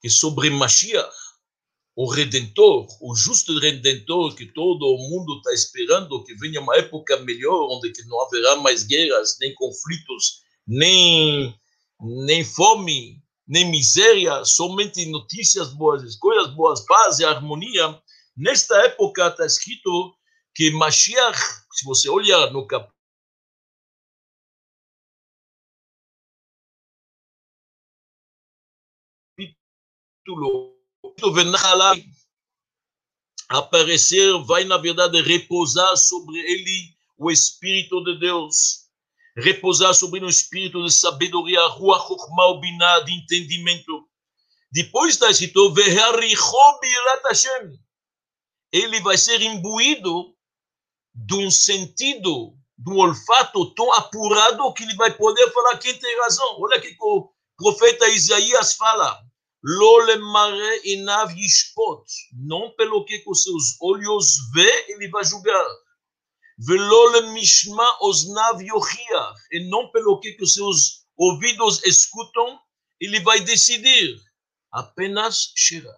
que 0.00 0.08
sobre 0.08 0.50
Mashiach, 0.50 1.14
o 1.96 2.10
Redentor, 2.10 2.86
o 3.00 3.14
justo 3.14 3.58
Redentor 3.58 4.34
que 4.34 4.46
todo 4.46 4.86
o 4.86 4.96
mundo 4.96 5.36
está 5.36 5.52
esperando 5.52 6.22
que 6.24 6.34
venha 6.36 6.60
uma 6.60 6.76
época 6.76 7.18
melhor, 7.18 7.68
onde 7.70 7.92
que 7.92 8.04
não 8.06 8.20
haverá 8.22 8.56
mais 8.56 8.84
guerras, 8.84 9.36
nem 9.40 9.54
conflitos, 9.54 10.42
nem, 10.66 11.54
nem 12.00 12.44
fome, 12.44 13.22
nem 13.46 13.70
miséria, 13.70 14.44
somente 14.44 15.04
notícias 15.06 15.74
boas, 15.74 16.16
coisas 16.16 16.54
boas, 16.54 16.80
paz 16.86 17.18
e 17.18 17.24
harmonia. 17.24 18.00
Nesta 18.36 18.76
época 18.86 19.28
está 19.28 19.44
escrito 19.44 20.14
que 20.54 20.70
Mashiach, 20.70 21.38
se 21.72 21.84
você 21.84 22.08
olhar 22.08 22.52
no 22.52 22.66
capítulo 22.66 22.90
aparecer, 33.50 34.32
vai 34.44 34.64
na 34.64 34.78
verdade 34.78 35.20
repousar 35.22 35.96
sobre 35.96 36.38
ele 36.38 36.94
o 37.18 37.30
Espírito 37.30 38.02
de 38.04 38.18
Deus, 38.18 38.86
repousar 39.36 39.92
sobre 39.92 40.24
um 40.24 40.28
espírito 40.28 40.84
de 40.84 40.92
sabedoria, 40.92 41.66
rua 41.66 41.98
Biná, 42.60 43.00
de 43.00 43.12
entendimento. 43.12 44.08
Depois 44.72 45.14
está 45.14 45.30
escrito, 45.30 45.74
ele 48.72 49.00
vai 49.00 49.18
ser 49.18 49.42
imbuído 49.42 50.34
de 51.12 51.34
um 51.34 51.50
sentido, 51.50 52.54
de 52.78 52.90
um 52.90 52.98
olfato 52.98 53.74
tão 53.74 53.92
apurado 53.92 54.72
que 54.74 54.84
ele 54.84 54.94
vai 54.94 55.12
poder 55.12 55.52
falar 55.52 55.76
quem 55.78 55.98
tem 55.98 56.20
razão. 56.20 56.56
Olha 56.60 56.80
que 56.80 56.96
o 57.00 57.28
profeta 57.56 58.08
Isaías 58.08 58.74
fala. 58.74 59.20
Inav. 60.84 61.34
Não 62.32 62.70
pelo 62.76 63.04
que 63.04 63.18
com 63.20 63.34
seus 63.34 63.76
olhos 63.80 64.36
vê, 64.54 64.92
ele 64.92 65.08
vai 65.08 65.24
julgar. 65.24 65.66
E 69.52 69.68
não 69.68 69.90
pelo 69.90 70.20
que 70.20 70.32
com 70.34 70.46
seus 70.46 71.04
ouvidos 71.16 71.82
escutam, 71.84 72.58
ele 73.00 73.20
vai 73.20 73.40
decidir. 73.40 74.16
Apenas 74.72 75.52
Shira. 75.56 75.92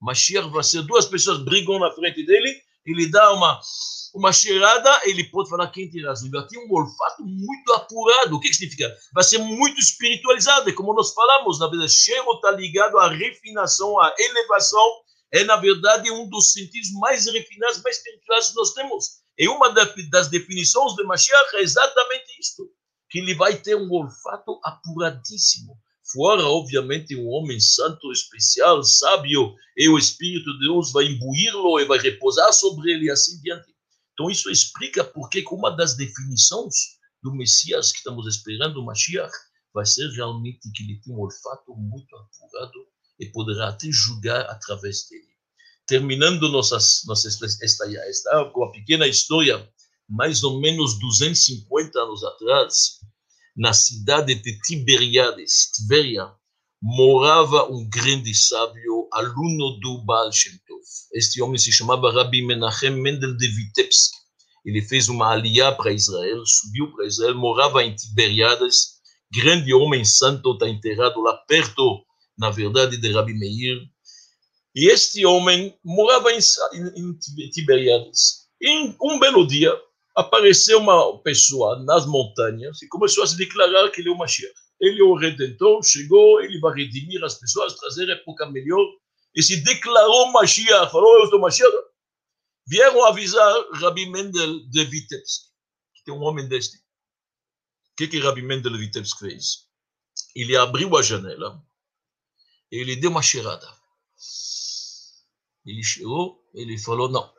Mashiach 0.00 0.48
vai 0.50 0.64
ser 0.64 0.82
duas 0.82 1.04
pessoas 1.04 1.44
brigam 1.44 1.78
na 1.78 1.92
frente 1.92 2.24
dele, 2.24 2.62
ele 2.86 3.10
dá 3.10 3.32
uma 3.34 3.60
uma 4.14 4.32
cheirada, 4.32 5.00
ele 5.04 5.24
pode 5.24 5.48
falar 5.48 5.70
quem 5.70 5.90
tem 5.90 6.04
razão. 6.04 6.28
Ele 6.32 6.46
tem 6.46 6.58
um 6.66 6.72
olfato 6.72 7.24
muito 7.24 7.72
apurado. 7.72 8.36
O 8.36 8.40
que, 8.40 8.48
que 8.48 8.54
significa? 8.54 8.94
Vai 9.12 9.24
ser 9.24 9.38
muito 9.38 9.78
espiritualizado. 9.80 10.68
E 10.68 10.72
como 10.72 10.94
nós 10.94 11.12
falamos, 11.12 11.58
na 11.58 11.68
verdade, 11.68 11.92
cheiro 11.92 12.32
está 12.32 12.50
ligado 12.50 12.98
à 12.98 13.08
refinação, 13.08 13.98
à 14.00 14.14
elevação. 14.18 14.86
É, 15.32 15.44
na 15.44 15.56
verdade, 15.56 16.10
um 16.10 16.28
dos 16.28 16.52
sentidos 16.52 16.90
mais 16.92 17.26
refinados, 17.26 17.82
mais 17.82 17.96
espirituais 17.98 18.48
que 18.48 18.56
nós 18.56 18.72
temos. 18.72 19.20
E 19.38 19.48
uma 19.48 19.72
das 20.10 20.28
definições 20.28 20.94
de 20.94 21.04
Mashiach 21.04 21.56
é 21.56 21.60
exatamente 21.60 22.26
isto: 22.40 22.68
que 23.08 23.20
ele 23.20 23.34
vai 23.34 23.54
ter 23.54 23.76
um 23.76 23.90
olfato 23.92 24.58
apuradíssimo 24.64 25.78
fora, 26.12 26.42
obviamente, 26.42 27.16
um 27.16 27.28
homem 27.28 27.60
santo, 27.60 28.10
especial, 28.12 28.82
sábio, 28.82 29.54
e 29.76 29.88
o 29.88 29.98
Espírito 29.98 30.52
de 30.54 30.66
Deus 30.66 30.92
vai 30.92 31.06
imbuí-lo 31.06 31.80
e 31.80 31.84
vai 31.84 31.98
repousar 31.98 32.52
sobre 32.52 32.92
ele 32.92 33.10
assim 33.10 33.40
diante. 33.40 33.72
Então, 34.20 34.30
isso 34.30 34.50
explica 34.50 35.02
por 35.02 35.30
que 35.30 35.42
uma 35.50 35.74
das 35.74 35.96
definições 35.96 36.98
do 37.22 37.32
Messias 37.32 37.90
que 37.90 37.98
estamos 38.00 38.26
esperando, 38.26 38.78
o 38.78 38.84
Mashiach, 38.84 39.32
vai 39.72 39.86
ser 39.86 40.10
realmente 40.10 40.70
que 40.74 40.82
ele 40.82 41.00
tem 41.00 41.14
um 41.14 41.20
olfato 41.20 41.74
muito 41.74 42.14
apurado 42.14 42.86
e 43.18 43.24
poderá 43.32 43.70
até 43.70 43.86
julgar 43.90 44.42
através 44.42 45.08
dele. 45.08 45.24
Terminando 45.86 46.50
nossas, 46.50 47.00
nossas, 47.06 47.40
esta, 47.62 47.86
esta, 47.86 48.44
com 48.52 48.64
a 48.64 48.70
pequena 48.70 49.06
história, 49.06 49.66
mais 50.06 50.42
ou 50.42 50.60
menos 50.60 50.98
250 50.98 51.98
anos 51.98 52.22
atrás, 52.22 52.98
na 53.56 53.72
cidade 53.72 54.34
de 54.34 54.60
Tiberiades, 54.60 55.70
Tiberia, 55.74 56.30
morava 56.82 57.70
um 57.70 57.86
grande 57.88 58.34
sábio, 58.34 59.08
aluno 59.12 59.78
do 59.80 60.02
Baal 60.04 60.32
Shem 60.32 60.52
Tov. 60.66 60.80
Este 61.12 61.42
homem 61.42 61.58
se 61.58 61.70
chamava 61.70 62.12
Rabbi 62.12 62.46
Menachem 62.46 62.90
Mendel 62.90 63.36
de 63.36 63.48
Vitebsk. 63.48 64.12
Ele 64.64 64.80
fez 64.82 65.08
uma 65.08 65.32
aliá 65.32 65.72
para 65.72 65.92
Israel, 65.92 66.42
subiu 66.46 66.92
para 66.92 67.06
Israel, 67.06 67.34
morava 67.34 67.82
em 67.82 67.94
Tiberiades. 67.94 69.00
Grande 69.32 69.72
homem 69.74 70.04
santo 70.04 70.52
está 70.52 70.68
enterrado 70.68 71.20
lá 71.20 71.34
perto, 71.46 72.04
na 72.38 72.50
verdade, 72.50 72.96
de 72.96 73.12
Rabbi 73.12 73.34
Meir. 73.34 73.78
E 74.74 74.88
este 74.88 75.24
homem 75.26 75.76
morava 75.84 76.32
em, 76.32 76.38
em, 76.96 77.50
Tiberiades. 77.50 78.48
E 78.60 78.94
um 79.02 79.18
belo 79.18 79.46
dia, 79.46 79.74
apareceu 80.16 80.78
uma 80.78 81.18
pessoa 81.22 81.82
nas 81.84 82.06
montanhas 82.06 82.80
e 82.82 82.88
começou 82.88 83.24
a 83.24 83.26
se 83.26 83.36
declarar 83.36 83.90
que 83.90 84.00
ele 84.00 84.10
é 84.10 84.12
o 84.12 84.18
Mashiach. 84.18 84.52
Ele 84.80 85.00
é 85.00 85.04
o 85.04 85.14
Redentor, 85.14 85.82
chegou, 85.82 86.40
ele 86.40 86.58
vai 86.58 86.74
redimir 86.74 87.22
as 87.22 87.34
pessoas, 87.34 87.78
trazer 87.78 88.08
época 88.08 88.46
melhor, 88.50 88.86
e 89.34 89.42
se 89.42 89.62
declarou 89.62 90.32
Mashiach, 90.32 90.90
falou, 90.90 91.20
eu 91.20 91.28
sou 91.28 91.38
Mashiach. 91.38 91.70
Vieram 92.66 93.04
avisar 93.04 93.52
Rabbi 93.74 94.06
Mendel 94.06 94.66
de 94.68 94.84
Vitebsk, 94.84 95.44
que 96.04 96.10
é 96.10 96.14
um 96.14 96.22
homem 96.22 96.48
deste. 96.48 96.76
O 96.76 96.82
que, 97.96 98.08
que 98.08 98.20
Rabbi 98.20 98.42
Mendel 98.42 98.72
de 98.72 98.78
Vitebsk 98.78 99.18
fez? 99.18 99.68
Ele 100.34 100.56
abriu 100.56 100.96
a 100.96 101.02
janela, 101.02 101.62
ele 102.70 102.96
deu 102.96 103.10
uma 103.10 103.22
cheirada. 103.22 103.68
Ele 105.66 105.82
chegou, 105.82 106.42
ele 106.54 106.78
falou, 106.78 107.08
não, 107.08 107.32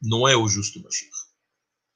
não 0.00 0.28
é 0.28 0.36
o 0.36 0.46
justo 0.48 0.80
Mashiach. 0.80 1.23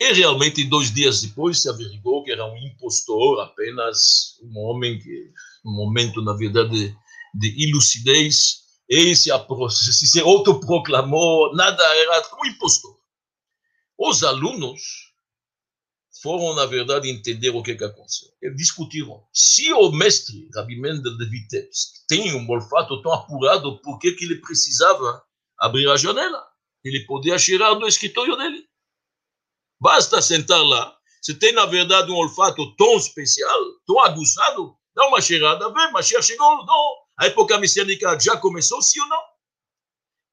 E 0.01 0.13
realmente, 0.13 0.65
dois 0.65 0.93
dias 0.93 1.23
depois, 1.23 1.61
se 1.61 1.69
averigou 1.69 2.23
que 2.23 2.31
era 2.31 2.47
um 2.47 2.57
impostor, 2.57 3.41
apenas 3.41 4.39
um 4.43 4.59
homem 4.59 4.99
que, 4.99 5.33
um 5.65 5.73
momento, 5.73 6.23
na 6.23 6.35
verdade, 6.35 6.97
de 7.35 7.69
ilucidez, 7.69 8.69
e 8.89 9.15
se, 9.15 9.31
se, 9.71 10.07
se 10.07 10.21
autoproclamou, 10.21 11.55
nada 11.55 11.83
era 11.97 12.23
um 12.41 12.47
impostor. 12.47 12.97
Os 13.99 14.23
alunos 14.23 14.81
foram, 16.23 16.55
na 16.55 16.65
verdade, 16.67 17.11
entender 17.11 17.51
o 17.51 17.63
que, 17.63 17.75
que 17.75 17.85
aconteceu. 17.85 18.29
Eles 18.41 18.57
discutiram. 18.57 19.23
Se 19.33 19.73
o 19.73 19.91
mestre, 19.91 20.49
Rabi 20.55 20.81
Mendel 20.81 21.17
de 21.17 21.27
Vitebsk, 21.27 22.07
tem 22.09 22.35
um 22.35 22.49
olfato 22.49 23.03
tão 23.03 23.13
apurado, 23.13 23.81
por 23.83 23.99
que, 23.99 24.13
que 24.13 24.25
ele 24.25 24.41
precisava 24.41 25.23
abrir 25.59 25.89
a 25.89 25.97
janela? 25.97 26.47
Ele 26.85 27.05
podia 27.05 27.39
cheirar 27.39 27.77
do 27.77 27.87
escritório 27.87 28.37
dele. 28.37 28.68
Basta 29.81 30.21
sentar 30.21 30.63
lá. 30.65 30.97
Se 31.23 31.35
tem, 31.35 31.53
na 31.53 31.67
verdade, 31.67 32.11
um 32.11 32.17
olfato 32.17 32.75
tão 32.77 32.97
especial, 32.97 33.61
tão 33.87 34.01
aguçado, 34.01 34.77
dá 34.95 35.07
uma 35.07 35.21
cheirada, 35.21 35.73
vê, 35.73 35.91
mas 35.91 36.07
chegou, 36.07 36.65
não. 36.65 36.95
A 37.19 37.27
época 37.27 37.59
messiânica 37.59 38.19
já 38.19 38.37
começou, 38.37 38.81
sim 38.83 39.01
ou 39.01 39.09
não? 39.09 39.23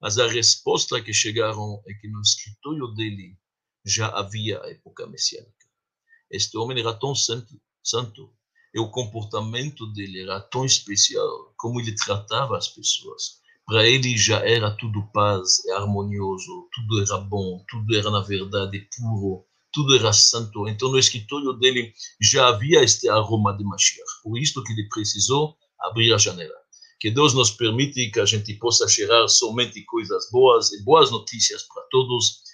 Mas 0.01 0.17
a 0.19 0.27
resposta 0.27 1.01
que 1.01 1.13
chegaram 1.13 1.81
é 1.87 1.93
que 1.93 2.07
no 2.07 2.21
escritório 2.21 2.87
dele 2.95 3.37
já 3.85 4.07
havia 4.07 4.61
a 4.61 4.69
época 4.69 5.07
messiânica. 5.07 5.53
Este 6.29 6.57
homem 6.57 6.79
era 6.79 6.93
tão 6.93 7.15
santo, 7.15 7.59
santo 7.83 8.33
e 8.73 8.79
o 8.79 8.91
comportamento 8.91 9.85
dele 9.93 10.21
era 10.21 10.41
tão 10.41 10.65
especial, 10.65 11.53
como 11.57 11.79
ele 11.79 11.95
tratava 11.95 12.57
as 12.57 12.67
pessoas. 12.67 13.39
Para 13.65 13.87
ele 13.87 14.15
já 14.15 14.37
era 14.39 14.69
tudo 14.77 15.09
paz 15.11 15.63
e 15.65 15.71
harmonioso, 15.71 16.69
tudo 16.71 17.01
era 17.01 17.17
bom, 17.17 17.63
tudo 17.67 17.95
era 17.95 18.11
na 18.11 18.21
verdade 18.21 18.87
puro, 18.95 19.43
tudo 19.73 19.95
era 19.95 20.13
santo. 20.13 20.67
Então 20.67 20.91
no 20.91 20.99
escritório 20.99 21.51
dele 21.53 21.91
já 22.21 22.47
havia 22.47 22.83
este 22.83 23.09
aroma 23.09 23.57
de 23.57 23.63
Mashiach. 23.63 24.21
Por 24.23 24.37
isso 24.37 24.63
que 24.63 24.71
ele 24.71 24.87
precisou 24.87 25.55
abrir 25.79 26.13
a 26.13 26.17
janela. 26.17 26.53
Que 26.99 27.09
Deus 27.09 27.33
nos 27.33 27.51
permite 27.51 28.09
que 28.11 28.19
a 28.19 28.25
gente 28.25 28.53
possa 28.53 28.87
cheirar 28.87 29.27
somente 29.27 29.83
coisas 29.85 30.29
boas 30.31 30.71
e 30.71 30.83
boas 30.83 31.09
notícias 31.09 31.63
para 31.63 31.83
todos 31.89 32.45